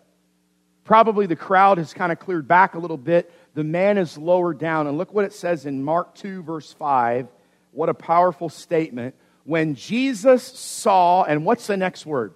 Probably 0.85 1.27
the 1.27 1.37
crowd 1.37 1.79
has 1.79 1.95
kind 1.95 2.11
of 2.11 2.19
cleared 2.19 2.49
back 2.49 2.75
a 2.75 2.79
little 2.79 2.97
bit. 2.97 3.33
The 3.55 3.65
man 3.65 3.99
is 3.99 4.19
lowered 4.19 4.59
down. 4.59 4.87
And 4.87 4.99
look 4.99 5.13
what 5.13 5.25
it 5.25 5.33
says 5.33 5.67
in 5.67 5.83
Mark 5.85 6.15
2, 6.17 6.43
verse 6.43 6.73
5. 6.73 7.29
What 7.71 7.89
a 7.89 7.95
powerful 7.95 8.49
statement. 8.49 9.15
When 9.45 9.75
Jesus 9.75 10.43
saw, 10.43 11.23
and 11.25 11.45
what's 11.45 11.67
the 11.67 11.77
next 11.77 12.05
word? 12.05 12.35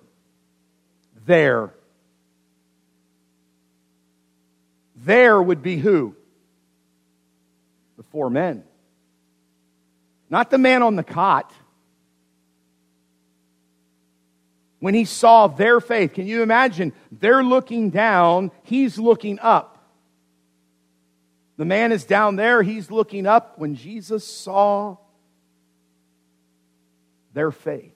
There. 1.26 1.74
Their 4.96 5.42
would 5.42 5.62
be 5.62 5.76
who? 5.76 6.16
the 7.96 8.02
four 8.02 8.30
men. 8.30 8.62
Not 10.28 10.50
the 10.50 10.58
man 10.58 10.82
on 10.82 10.96
the 10.96 11.02
cot. 11.02 11.52
When 14.78 14.94
he 14.94 15.04
saw 15.04 15.46
their 15.46 15.80
faith, 15.80 16.14
can 16.14 16.26
you 16.26 16.42
imagine? 16.42 16.92
They're 17.10 17.42
looking 17.42 17.90
down, 17.90 18.50
he's 18.62 18.98
looking 18.98 19.38
up. 19.40 19.72
The 21.56 21.64
man 21.64 21.92
is 21.92 22.04
down 22.04 22.36
there, 22.36 22.62
he's 22.62 22.90
looking 22.90 23.26
up. 23.26 23.58
When 23.58 23.74
Jesus 23.74 24.26
saw 24.26 24.98
their 27.32 27.50
faith, 27.50 27.94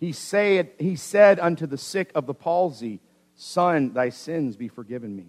he 0.00 0.12
said, 0.12 0.70
he 0.78 0.96
said 0.96 1.38
unto 1.38 1.66
the 1.66 1.78
sick 1.78 2.10
of 2.14 2.26
the 2.26 2.34
palsy, 2.34 3.00
Son, 3.36 3.92
thy 3.92 4.08
sins 4.08 4.56
be 4.56 4.68
forgiven 4.68 5.14
me. 5.14 5.26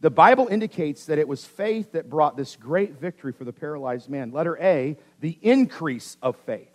The 0.00 0.10
Bible 0.10 0.48
indicates 0.48 1.06
that 1.06 1.18
it 1.18 1.28
was 1.28 1.44
faith 1.44 1.92
that 1.92 2.10
brought 2.10 2.36
this 2.36 2.56
great 2.56 3.00
victory 3.00 3.32
for 3.32 3.44
the 3.44 3.52
paralyzed 3.52 4.10
man. 4.10 4.32
Letter 4.32 4.58
A, 4.60 4.96
the 5.20 5.38
increase 5.40 6.18
of 6.20 6.36
faith. 6.44 6.68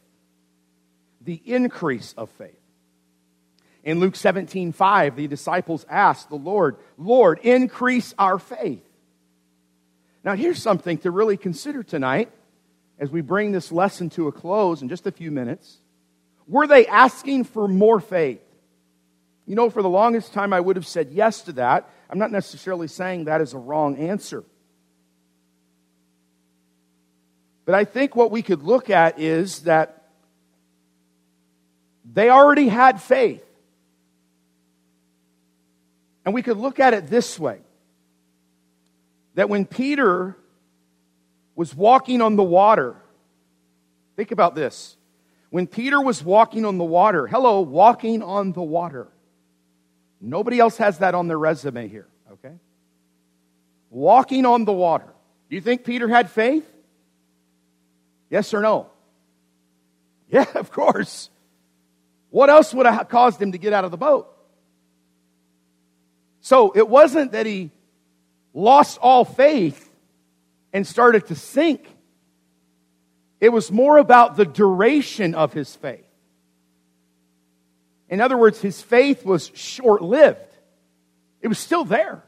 The 1.24 1.42
increase 1.46 2.14
of 2.18 2.30
faith. 2.32 2.58
In 3.84 4.00
Luke 4.00 4.16
17, 4.16 4.74
5, 4.74 5.16
the 5.16 5.28
disciples 5.28 5.86
asked 5.90 6.30
the 6.30 6.36
Lord, 6.36 6.78
Lord, 6.98 7.40
increase 7.40 8.14
our 8.20 8.38
faith. 8.38 8.84
Now, 10.24 10.36
here's 10.36 10.62
something 10.62 11.00
to 11.00 11.10
really 11.10 11.38
consider 11.38 11.82
tonight 11.82 12.32
as 13.00 13.10
we 13.10 13.22
bring 13.22 13.52
this 13.52 13.72
lesson 13.72 14.10
to 14.12 14.28
a 14.28 14.32
close 14.32 14.84
in 14.84 14.90
just 14.90 15.08
a 15.08 15.12
few 15.12 15.32
minutes. 15.32 15.78
Were 16.48 16.68
they 16.68 16.86
asking 16.86 17.46
for 17.46 17.68
more 17.68 18.00
faith? 18.00 18.42
You 19.48 19.56
know, 19.56 19.72
for 19.72 19.82
the 19.82 19.90
longest 19.90 20.34
time, 20.34 20.54
I 20.54 20.60
would 20.60 20.76
have 20.76 20.86
said 20.86 21.10
yes 21.12 21.42
to 21.44 21.54
that 21.54 21.90
I'm 22.12 22.20
not 22.20 22.32
necessarily 22.32 22.90
saying 22.90 23.26
that 23.26 23.40
is 23.40 23.54
a 23.54 23.58
wrong 23.58 23.96
answer. 23.96 24.44
But 27.64 27.76
I 27.76 27.86
think 27.86 28.18
what 28.18 28.32
we 28.32 28.42
could 28.42 28.64
look 28.64 28.90
at 28.90 29.18
is 29.18 29.62
that 29.62 30.01
they 32.06 32.30
already 32.30 32.68
had 32.68 33.02
faith. 33.02 33.44
And 36.26 36.34
we 36.34 36.42
could 36.42 36.58
look 36.58 36.80
at 36.80 36.94
it 36.94 37.08
this 37.08 37.40
way 37.40 37.60
that 39.36 39.50
when 39.50 39.66
Peter 39.66 40.36
was 41.56 41.76
walking 41.76 42.22
on 42.22 42.36
the 42.36 42.44
water, 42.44 42.96
think 44.16 44.32
about 44.32 44.56
this. 44.56 44.98
When 45.50 45.68
Peter 45.68 46.00
was 46.00 46.24
walking 46.24 46.66
on 46.66 46.78
the 46.78 46.84
water, 46.84 47.28
hello, 47.28 47.62
walking 47.62 48.24
on 48.24 48.54
the 48.54 48.62
water. 48.62 49.08
Nobody 50.22 50.60
else 50.60 50.78
has 50.78 51.00
that 51.00 51.16
on 51.16 51.28
their 51.28 51.38
resume 51.38 51.88
here, 51.88 52.08
okay? 52.34 52.54
Walking 53.90 54.46
on 54.46 54.66
the 54.66 54.74
water. 54.74 55.08
Do 55.50 55.56
you 55.56 55.62
think 55.62 55.84
Peter 55.84 56.08
had 56.08 56.30
faith? 56.30 56.66
Yes 58.30 58.54
or 58.54 58.62
no? 58.62 58.88
Yeah, 60.30 60.46
of 60.56 60.72
course. 60.72 61.30
What 62.32 62.50
else 62.50 62.74
would 62.74 62.86
have 62.86 63.08
caused 63.10 63.42
him 63.42 63.52
to 63.52 63.58
get 63.58 63.74
out 63.74 63.86
of 63.86 63.92
the 63.92 63.98
boat? 63.98 64.28
So 66.40 66.72
it 66.76 66.88
wasn't 66.88 67.34
that 67.34 67.46
he 67.46 67.70
lost 68.54 68.98
all 69.02 69.24
faith 69.24 69.90
and 70.74 70.88
started 70.88 71.28
to 71.28 71.36
sink. 71.36 71.88
It 73.40 73.50
was 73.50 73.72
more 73.72 73.98
about 73.98 74.38
the 74.38 74.46
duration 74.46 75.36
of 75.36 75.54
his 75.54 75.76
faith. 75.76 76.06
In 78.10 78.22
other 78.22 78.38
words, 78.38 78.62
his 78.62 78.82
faith 78.82 79.26
was 79.26 79.52
short 79.54 80.02
lived. 80.02 80.40
It 81.42 81.48
was 81.48 81.60
still 81.60 81.86
there. 81.86 82.24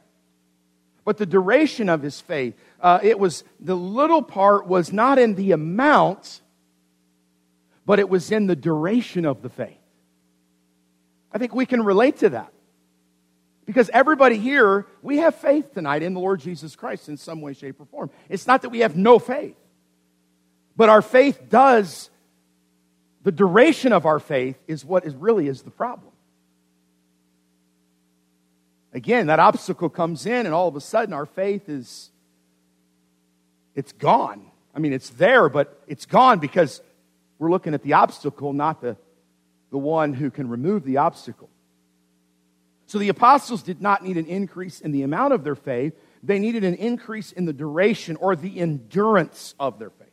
But 1.05 1.17
the 1.17 1.25
duration 1.25 1.89
of 1.89 2.01
his 2.01 2.19
faith, 2.19 2.55
uh, 2.81 2.99
it 3.03 3.19
was, 3.19 3.43
the 3.59 3.75
little 3.75 4.21
part 4.21 4.67
was 4.67 4.93
not 4.93 5.19
in 5.19 5.35
the 5.35 5.51
amount, 5.51 6.41
but 7.85 7.99
it 7.99 8.09
was 8.09 8.31
in 8.31 8.47
the 8.47 8.55
duration 8.55 9.25
of 9.25 9.41
the 9.41 9.49
faith. 9.49 9.82
I 11.33 11.37
think 11.37 11.55
we 11.55 11.65
can 11.65 11.83
relate 11.83 12.17
to 12.19 12.29
that. 12.29 12.53
Because 13.65 13.89
everybody 13.93 14.37
here, 14.37 14.85
we 15.01 15.17
have 15.17 15.35
faith 15.35 15.73
tonight 15.73 16.03
in 16.03 16.13
the 16.13 16.19
Lord 16.19 16.41
Jesus 16.41 16.75
Christ 16.75 17.07
in 17.07 17.17
some 17.17 17.41
way, 17.41 17.53
shape, 17.53 17.79
or 17.79 17.85
form. 17.85 18.09
It's 18.29 18.45
not 18.45 18.61
that 18.63 18.69
we 18.69 18.79
have 18.79 18.95
no 18.95 19.19
faith, 19.19 19.55
but 20.75 20.89
our 20.89 21.01
faith 21.01 21.49
does 21.49 22.09
the 23.23 23.31
duration 23.31 23.93
of 23.93 24.05
our 24.05 24.19
faith 24.19 24.57
is 24.67 24.83
what 24.83 25.05
is 25.05 25.15
really 25.15 25.47
is 25.47 25.61
the 25.61 25.71
problem. 25.71 26.11
Again, 28.93 29.27
that 29.27 29.39
obstacle 29.39 29.89
comes 29.89 30.25
in 30.25 30.45
and 30.45 30.53
all 30.53 30.67
of 30.67 30.75
a 30.75 30.81
sudden 30.81 31.13
our 31.13 31.25
faith 31.25 31.67
is 31.69 32.11
it's 33.75 33.91
gone. 33.93 34.45
I 34.75 34.79
mean, 34.79 34.93
it's 34.93 35.09
there, 35.11 35.49
but 35.49 35.81
it's 35.87 36.05
gone 36.05 36.39
because 36.39 36.81
we're 37.39 37.49
looking 37.49 37.73
at 37.73 37.81
the 37.81 37.93
obstacle, 37.93 38.53
not 38.53 38.81
the, 38.81 38.97
the 39.73 39.77
one 39.77 40.13
who 40.13 40.31
can 40.31 40.47
remove 40.47 40.85
the 40.85 40.97
obstacle. 40.97 41.49
So 42.85 42.99
the 42.99 43.09
apostles 43.09 43.63
did 43.63 43.81
not 43.81 44.03
need 44.03 44.15
an 44.15 44.27
increase 44.27 44.79
in 44.79 44.93
the 44.93 45.03
amount 45.03 45.33
of 45.33 45.43
their 45.43 45.55
faith, 45.55 45.93
they 46.21 46.39
needed 46.39 46.63
an 46.63 46.75
increase 46.75 47.33
in 47.33 47.43
the 47.43 47.51
duration 47.51 48.15
or 48.15 48.37
the 48.37 48.57
endurance 48.59 49.53
of 49.59 49.79
their 49.79 49.89
faith. 49.89 50.03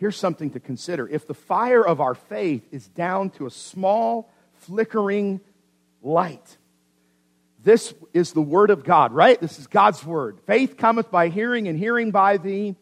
here's 0.00 0.16
something 0.16 0.50
to 0.50 0.60
consider. 0.60 1.06
If 1.06 1.26
the 1.26 1.34
fire 1.34 1.86
of 1.86 2.00
our 2.00 2.14
faith 2.14 2.66
is 2.72 2.88
down 2.88 3.30
to 3.32 3.46
a 3.46 3.50
small, 3.50 4.32
flickering 4.54 5.40
light, 6.02 6.56
this 7.62 7.92
is 8.14 8.32
the 8.32 8.40
Word 8.40 8.70
of 8.70 8.82
God, 8.82 9.12
right? 9.12 9.38
This 9.38 9.58
is 9.58 9.66
God's 9.66 10.02
Word. 10.04 10.40
Faith 10.46 10.78
cometh 10.78 11.10
by 11.10 11.28
hearing, 11.28 11.68
and 11.68 11.78
hearing 11.78 12.10
by 12.10 12.38
the 12.38 12.74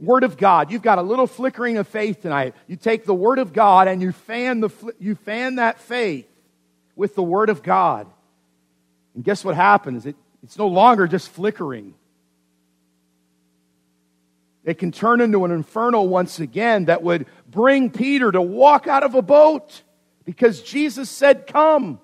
Word 0.00 0.24
of 0.24 0.36
God. 0.36 0.70
You've 0.70 0.82
got 0.82 0.98
a 0.98 1.02
little 1.02 1.26
flickering 1.26 1.76
of 1.76 1.86
faith 1.86 2.22
tonight. 2.22 2.54
You 2.66 2.76
take 2.76 3.04
the 3.04 3.14
Word 3.14 3.38
of 3.38 3.52
God 3.52 3.86
and 3.86 4.00
you 4.00 4.12
fan, 4.12 4.60
the, 4.60 4.70
you 4.98 5.14
fan 5.14 5.56
that 5.56 5.78
faith 5.78 6.26
with 6.96 7.14
the 7.14 7.22
Word 7.22 7.50
of 7.50 7.62
God. 7.62 8.06
And 9.14 9.22
guess 9.22 9.44
what 9.44 9.56
happens? 9.56 10.06
It, 10.06 10.16
It's 10.42 10.56
no 10.56 10.68
longer 10.68 11.06
just 11.06 11.28
flickering. 11.28 11.94
It 14.64 14.78
can 14.78 14.92
turn 14.92 15.20
into 15.20 15.44
an 15.44 15.50
inferno 15.50 16.02
once 16.02 16.40
again 16.40 16.86
that 16.86 17.02
would 17.02 17.26
bring 17.50 17.90
Peter 17.90 18.30
to 18.30 18.42
walk 18.42 18.86
out 18.86 19.02
of 19.02 19.14
a 19.14 19.22
boat 19.22 19.82
because 20.24 20.62
Jesus 20.62 21.10
said, 21.10 21.46
Come. 21.46 22.00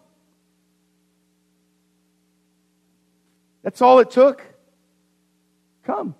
That's 3.62 3.82
all 3.82 3.99
it 3.99 4.11
took. 4.11 4.42
Come. 5.84 6.14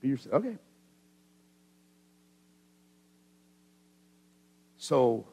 Peter 0.00 0.16
said, 0.16 0.32
Okay. 0.32 0.56
So 4.86 5.26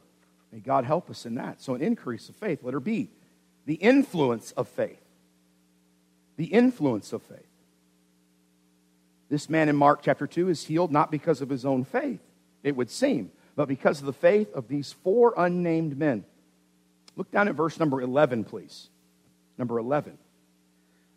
may 0.51 0.59
God 0.59 0.83
help 0.83 1.11
us 1.11 1.27
in 1.27 1.35
that. 1.35 1.61
So, 1.61 1.75
an 1.75 1.81
increase 1.81 2.27
of 2.27 2.35
faith, 2.35 2.63
Letter 2.63 2.79
B 2.79 3.09
the 3.65 3.75
influence 3.75 4.51
of 4.53 4.67
faith. 4.67 4.99
The 6.35 6.45
influence 6.45 7.13
of 7.13 7.21
faith. 7.21 7.47
This 9.29 9.49
man 9.49 9.69
in 9.69 9.75
Mark 9.75 10.01
chapter 10.03 10.27
2 10.27 10.49
is 10.49 10.65
healed 10.65 10.91
not 10.91 11.11
because 11.11 11.41
of 11.41 11.49
his 11.49 11.65
own 11.65 11.85
faith, 11.85 12.19
it 12.63 12.75
would 12.75 12.89
seem, 12.89 13.31
but 13.55 13.67
because 13.67 13.99
of 13.99 14.05
the 14.05 14.13
faith 14.13 14.51
of 14.53 14.67
these 14.67 14.91
four 14.91 15.33
unnamed 15.37 15.97
men. 15.97 16.25
Look 17.15 17.31
down 17.31 17.47
at 17.47 17.55
verse 17.55 17.79
number 17.79 18.01
11, 18.01 18.43
please. 18.43 18.89
Number 19.57 19.77
11. 19.77 20.17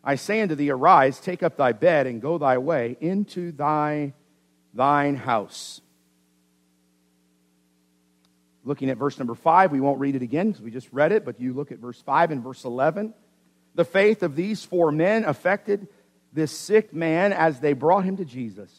I 0.04 0.14
say 0.14 0.40
unto 0.40 0.54
thee, 0.54 0.70
Arise, 0.70 1.18
take 1.18 1.42
up 1.42 1.56
thy 1.56 1.72
bed, 1.72 2.06
and 2.06 2.22
go 2.22 2.38
thy 2.38 2.58
way 2.58 2.96
into 3.00 3.50
thy 3.50 4.12
thine 4.72 5.16
house. 5.16 5.80
Looking 8.66 8.90
at 8.90 8.98
verse 8.98 9.16
number 9.16 9.36
5, 9.36 9.70
we 9.70 9.80
won't 9.80 10.00
read 10.00 10.16
it 10.16 10.22
again 10.22 10.48
because 10.48 10.60
we 10.60 10.72
just 10.72 10.88
read 10.92 11.12
it, 11.12 11.24
but 11.24 11.40
you 11.40 11.52
look 11.52 11.70
at 11.70 11.78
verse 11.78 12.02
5 12.02 12.32
and 12.32 12.42
verse 12.42 12.64
11. 12.64 13.14
The 13.76 13.84
faith 13.84 14.24
of 14.24 14.34
these 14.34 14.64
four 14.64 14.90
men 14.90 15.24
affected 15.24 15.86
this 16.32 16.50
sick 16.50 16.92
man 16.92 17.32
as 17.32 17.60
they 17.60 17.74
brought 17.74 18.04
him 18.04 18.16
to 18.16 18.24
Jesus. 18.24 18.72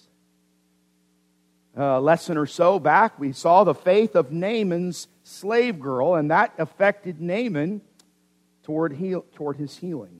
A 1.77 2.01
lesson 2.01 2.37
or 2.37 2.45
so 2.45 2.79
back, 2.79 3.17
we 3.17 3.31
saw 3.31 3.63
the 3.63 3.73
faith 3.73 4.15
of 4.15 4.29
Naaman's 4.29 5.07
slave 5.23 5.79
girl, 5.79 6.15
and 6.15 6.31
that 6.31 6.53
affected 6.57 7.21
Naaman 7.21 7.79
toward, 8.63 8.91
heal, 8.91 9.23
toward 9.35 9.55
his 9.55 9.77
healing. 9.77 10.19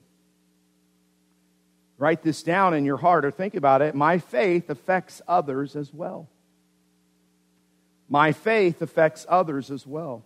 Write 1.98 2.24
this 2.24 2.42
down 2.42 2.74
in 2.74 2.86
your 2.86 2.98
heart 2.98 3.26
or 3.26 3.32
think 3.32 3.56
about 3.56 3.82
it. 3.82 3.96
My 3.96 4.20
faith 4.20 4.70
affects 4.70 5.22
others 5.28 5.76
as 5.76 5.94
well. 5.94 6.30
My 8.10 8.32
faith 8.32 8.82
affects 8.82 9.26
others 9.28 9.70
as 9.70 9.86
well. 9.86 10.24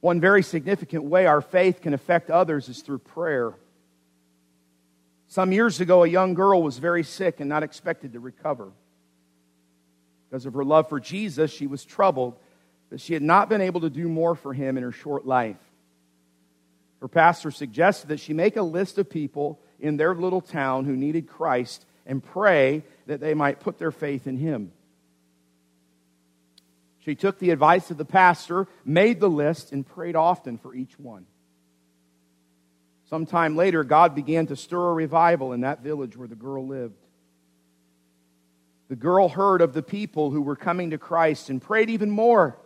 One 0.00 0.20
very 0.20 0.42
significant 0.42 1.04
way 1.04 1.26
our 1.26 1.40
faith 1.40 1.80
can 1.80 1.94
affect 1.94 2.30
others 2.30 2.68
is 2.68 2.82
through 2.82 2.98
prayer. 2.98 3.54
Some 5.28 5.52
years 5.52 5.80
ago, 5.80 6.04
a 6.04 6.08
young 6.08 6.34
girl 6.34 6.62
was 6.62 6.78
very 6.78 7.02
sick 7.02 7.40
and 7.40 7.48
not 7.48 7.62
expected 7.62 8.12
to 8.12 8.20
recover. 8.20 8.70
Because 10.28 10.46
of 10.46 10.54
her 10.54 10.64
love 10.64 10.88
for 10.88 11.00
Jesus, 11.00 11.50
she 11.50 11.66
was 11.66 11.84
troubled 11.84 12.36
that 12.90 13.00
she 13.00 13.14
had 13.14 13.22
not 13.22 13.48
been 13.48 13.60
able 13.60 13.80
to 13.80 13.90
do 13.90 14.08
more 14.08 14.34
for 14.34 14.52
him 14.52 14.76
in 14.76 14.82
her 14.82 14.92
short 14.92 15.26
life. 15.26 15.56
Her 17.00 17.08
pastor 17.08 17.50
suggested 17.50 18.08
that 18.08 18.20
she 18.20 18.32
make 18.32 18.56
a 18.56 18.62
list 18.62 18.98
of 18.98 19.10
people 19.10 19.60
in 19.80 19.96
their 19.96 20.14
little 20.14 20.40
town 20.40 20.84
who 20.84 20.96
needed 20.96 21.26
Christ 21.26 21.84
and 22.06 22.22
pray 22.22 22.84
that 23.06 23.20
they 23.20 23.34
might 23.34 23.60
put 23.60 23.78
their 23.78 23.90
faith 23.90 24.26
in 24.26 24.36
him. 24.36 24.72
She 27.00 27.14
took 27.14 27.38
the 27.38 27.50
advice 27.50 27.90
of 27.90 27.98
the 27.98 28.04
pastor, 28.04 28.66
made 28.84 29.20
the 29.20 29.30
list, 29.30 29.72
and 29.72 29.86
prayed 29.86 30.16
often 30.16 30.58
for 30.58 30.74
each 30.74 30.98
one. 30.98 31.26
Sometime 33.08 33.54
later, 33.54 33.84
God 33.84 34.16
began 34.16 34.46
to 34.48 34.56
stir 34.56 34.90
a 34.90 34.92
revival 34.92 35.52
in 35.52 35.60
that 35.60 35.82
village 35.82 36.16
where 36.16 36.26
the 36.26 36.34
girl 36.34 36.66
lived. 36.66 36.98
The 38.88 38.96
girl 38.96 39.28
heard 39.28 39.60
of 39.62 39.72
the 39.72 39.82
people 39.82 40.32
who 40.32 40.42
were 40.42 40.56
coming 40.56 40.90
to 40.90 40.98
Christ 40.98 41.48
and 41.48 41.62
prayed 41.62 41.90
even 41.90 42.10
more. 42.10 42.58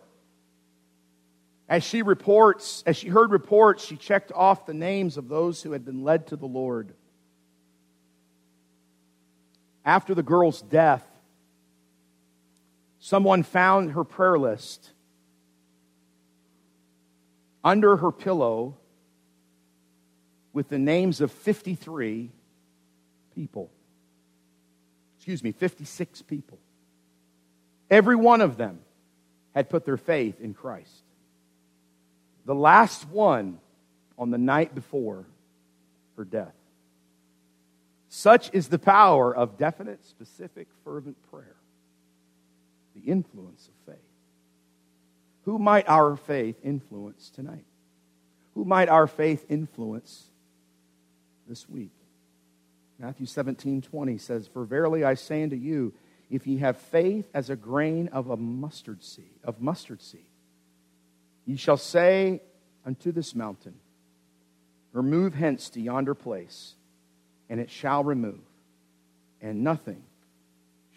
As 1.69 1.83
she 1.83 2.01
reports, 2.01 2.83
as 2.87 2.97
she 2.97 3.07
heard 3.07 3.31
reports, 3.31 3.85
she 3.85 3.95
checked 3.95 4.31
off 4.33 4.65
the 4.65 4.73
names 4.73 5.17
of 5.17 5.29
those 5.29 5.61
who 5.61 5.71
had 5.71 5.85
been 5.85 6.03
led 6.03 6.27
to 6.27 6.35
the 6.35 6.47
Lord. 6.47 6.95
After 9.83 10.13
the 10.13 10.23
girl's 10.23 10.61
death, 10.61 11.03
someone 12.99 13.43
found 13.43 13.91
her 13.91 14.03
prayer 14.03 14.37
list. 14.37 14.91
Under 17.63 17.97
her 17.97 18.11
pillow 18.11 18.75
with 20.53 20.69
the 20.69 20.79
names 20.79 21.21
of 21.21 21.31
53 21.31 22.31
people. 23.35 23.69
Excuse 25.17 25.43
me, 25.43 25.51
56 25.51 26.23
people. 26.23 26.57
Every 27.89 28.15
one 28.15 28.41
of 28.41 28.57
them 28.57 28.79
had 29.53 29.69
put 29.69 29.85
their 29.85 29.97
faith 29.97 30.39
in 30.41 30.53
Christ 30.53 31.03
the 32.45 32.55
last 32.55 33.07
one 33.09 33.59
on 34.17 34.31
the 34.31 34.37
night 34.37 34.73
before 34.73 35.25
her 36.17 36.23
death. 36.23 36.53
Such 38.21 38.51
is 38.53 38.67
the 38.67 38.77
power 38.77 39.35
of 39.35 39.57
definite, 39.57 40.05
specific, 40.05 40.67
fervent 40.83 41.17
prayer, 41.31 41.55
the 42.93 43.01
influence 43.01 43.67
of 43.67 43.93
faith. 43.95 44.03
Who 45.45 45.57
might 45.57 45.89
our 45.89 46.15
faith 46.15 46.57
influence 46.63 47.31
tonight? 47.31 47.65
Who 48.53 48.63
might 48.63 48.89
our 48.89 49.07
faith 49.07 49.43
influence 49.49 50.29
this 51.47 51.67
week? 51.67 51.95
Matthew 52.99 53.25
17, 53.25 53.81
20 53.81 54.19
says, 54.19 54.45
For 54.45 54.65
verily 54.65 55.03
I 55.03 55.15
say 55.15 55.41
unto 55.41 55.55
you, 55.55 55.91
if 56.29 56.45
ye 56.45 56.57
have 56.59 56.77
faith 56.77 57.27
as 57.33 57.49
a 57.49 57.55
grain 57.55 58.07
of 58.09 58.29
a 58.29 58.37
mustard 58.37 59.03
seed, 59.03 59.39
of 59.43 59.59
mustard 59.61 59.99
seed, 59.99 60.27
Ye 61.47 61.55
shall 61.55 61.75
say 61.75 62.43
unto 62.85 63.11
this 63.11 63.33
mountain, 63.33 63.79
Remove 64.93 65.33
hence 65.33 65.71
to 65.71 65.81
yonder 65.81 66.13
place, 66.13 66.75
and 67.51 67.59
it 67.59 67.69
shall 67.69 68.01
remove, 68.01 68.39
and 69.41 69.61
nothing 69.61 70.01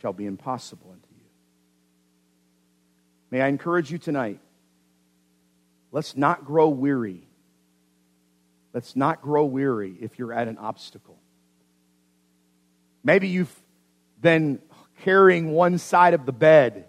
shall 0.00 0.12
be 0.12 0.24
impossible 0.24 0.86
unto 0.92 1.09
you. 1.11 1.26
May 3.32 3.42
I 3.42 3.48
encourage 3.48 3.90
you 3.90 3.98
tonight? 3.98 4.38
Let's 5.90 6.16
not 6.16 6.44
grow 6.44 6.68
weary. 6.68 7.26
Let's 8.72 8.94
not 8.94 9.20
grow 9.20 9.44
weary 9.44 9.96
if 10.00 10.16
you're 10.16 10.32
at 10.32 10.46
an 10.46 10.57
obstacle. 10.59 11.18
Maybe 13.02 13.26
you've 13.26 13.55
been 14.22 14.61
carrying 15.00 15.50
one 15.50 15.78
side 15.78 16.14
of 16.14 16.24
the 16.24 16.32
bed 16.32 16.86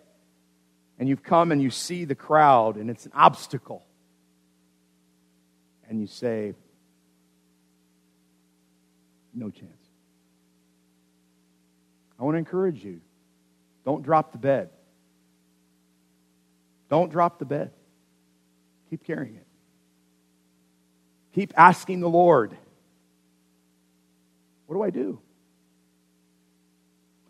and 1.00 1.10
you've 1.10 1.24
come 1.24 1.52
and 1.52 1.60
you 1.60 1.72
see 1.72 2.06
the 2.06 2.14
crowd 2.14 2.78
and 2.78 2.92
it's 2.92 3.08
an 3.08 3.14
obstacle, 3.16 3.84
and 5.90 6.00
you 6.00 6.08
say, 6.08 6.54
no 9.36 9.50
chance. 9.50 9.72
I 12.20 12.24
want 12.24 12.36
to 12.36 12.40
encourage 12.40 12.84
you 12.84 13.02
don't 13.84 14.04
drop 14.04 14.32
the 14.32 14.38
bed. 14.38 14.70
Don't 16.90 17.12
drop 17.12 17.40
the 17.40 17.46
bed. 17.46 17.72
Keep 18.90 19.04
carrying 19.04 19.36
it. 19.36 19.48
Keep 21.34 21.54
asking 21.58 22.00
the 22.00 22.10
Lord, 22.10 22.56
what 24.68 24.76
do 24.76 24.82
I 24.82 24.90
do? 24.90 25.20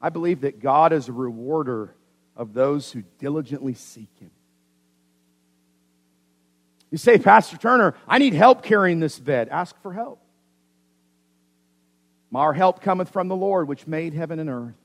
I 0.01 0.09
believe 0.09 0.41
that 0.41 0.59
God 0.59 0.93
is 0.93 1.09
a 1.09 1.11
rewarder 1.11 1.95
of 2.35 2.53
those 2.53 2.91
who 2.91 3.03
diligently 3.19 3.73
seek 3.73 4.09
him. 4.19 4.29
You 6.91 6.97
say, 6.97 7.17
Pastor 7.17 7.57
Turner, 7.57 7.95
I 8.07 8.19
need 8.19 8.33
help 8.33 8.61
carrying 8.61 8.99
this 8.99 9.17
bed. 9.17 9.49
Ask 9.49 9.75
for 9.81 9.91
help. 9.91 10.24
Our 12.34 12.53
help 12.53 12.82
cometh 12.82 13.09
from 13.09 13.28
the 13.30 13.36
Lord, 13.36 13.67
which 13.67 13.88
made 13.88 14.13
heaven 14.13 14.39
and 14.39 14.49
earth. 14.49 14.76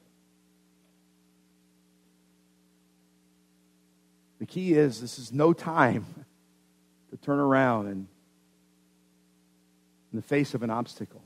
The 4.38 4.47
key 4.47 4.72
is 4.72 5.01
this 5.01 5.18
is 5.18 5.32
no 5.32 5.53
time 5.53 6.05
to 7.11 7.16
turn 7.16 7.38
around 7.38 7.86
and 7.88 8.07
in 10.12 10.16
the 10.16 10.22
face 10.22 10.55
of 10.55 10.62
an 10.62 10.70
obstacle. 10.70 11.22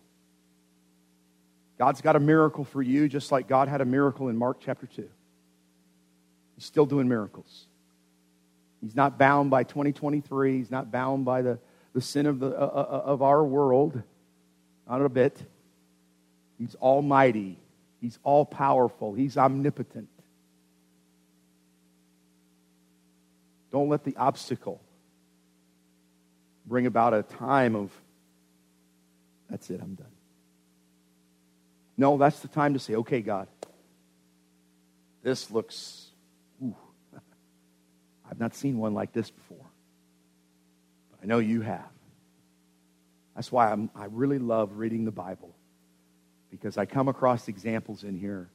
God's 1.78 2.00
got 2.00 2.16
a 2.16 2.20
miracle 2.20 2.64
for 2.64 2.82
you, 2.82 3.08
just 3.08 3.32
like 3.32 3.48
God 3.48 3.68
had 3.68 3.80
a 3.80 3.84
miracle 3.84 4.28
in 4.28 4.36
Mark 4.36 4.58
chapter 4.60 4.86
2. 4.86 5.08
He's 6.54 6.64
still 6.64 6.86
doing 6.86 7.08
miracles. 7.08 7.66
He's 8.80 8.94
not 8.94 9.18
bound 9.18 9.50
by 9.50 9.64
2023. 9.64 10.58
He's 10.58 10.70
not 10.70 10.92
bound 10.92 11.24
by 11.24 11.42
the, 11.42 11.58
the 11.94 12.00
sin 12.00 12.26
of, 12.26 12.38
the, 12.38 12.48
uh, 12.48 12.50
uh, 12.50 12.54
uh, 12.54 13.02
of 13.06 13.22
our 13.22 13.42
world. 13.42 14.02
Not 14.88 15.00
a 15.00 15.08
bit. 15.08 15.42
He's 16.58 16.74
almighty. 16.76 17.58
He's 18.00 18.18
all 18.22 18.44
powerful. 18.44 19.14
He's 19.14 19.36
omnipotent. 19.36 20.08
Don't 23.72 23.88
let 23.88 24.04
the 24.04 24.16
obstacle 24.16 24.80
bring 26.66 26.86
about 26.86 27.14
a 27.14 27.22
time 27.22 27.74
of 27.74 27.90
That's 29.50 29.68
it, 29.70 29.80
I'm 29.82 29.94
done. 29.94 30.06
No, 31.96 32.16
that's 32.18 32.40
the 32.40 32.48
time 32.48 32.74
to 32.74 32.80
say, 32.80 32.94
okay, 32.96 33.20
God, 33.20 33.46
this 35.22 35.50
looks, 35.50 36.08
ooh, 36.62 36.74
I've 38.30 38.40
not 38.40 38.54
seen 38.54 38.78
one 38.78 38.94
like 38.94 39.12
this 39.12 39.30
before. 39.30 39.66
But 41.10 41.20
I 41.22 41.26
know 41.26 41.38
you 41.38 41.60
have. 41.60 41.88
That's 43.34 43.50
why 43.52 43.70
I'm, 43.70 43.90
I 43.94 44.06
really 44.06 44.38
love 44.38 44.76
reading 44.76 45.04
the 45.04 45.12
Bible 45.12 45.53
because 46.54 46.78
I 46.78 46.86
come 46.86 47.08
across 47.08 47.48
examples 47.48 48.04
in 48.04 48.16
here 48.16 48.48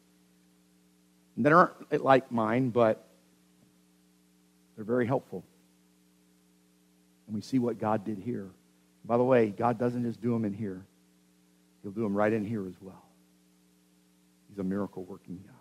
that 1.35 1.51
aren't 1.51 2.01
like 2.03 2.31
mine, 2.31 2.69
but 2.69 3.05
they're 4.75 4.85
very 4.85 5.05
helpful. 5.05 5.43
And 7.27 7.35
we 7.35 7.41
see 7.41 7.59
what 7.59 7.77
God 7.77 8.05
did 8.05 8.17
here. 8.17 8.47
By 9.03 9.17
the 9.17 9.23
way, 9.23 9.49
God 9.49 9.77
doesn't 9.77 10.03
just 10.03 10.21
do 10.21 10.31
them 10.31 10.45
in 10.45 10.53
here, 10.53 10.81
He'll 11.83 11.91
do 11.91 12.03
them 12.03 12.15
right 12.15 12.31
in 12.31 12.45
here 12.45 12.65
as 12.65 12.75
well. 12.81 13.03
He's 14.49 14.59
a 14.59 14.63
miracle 14.63 15.03
working 15.03 15.43
God. 15.45 15.55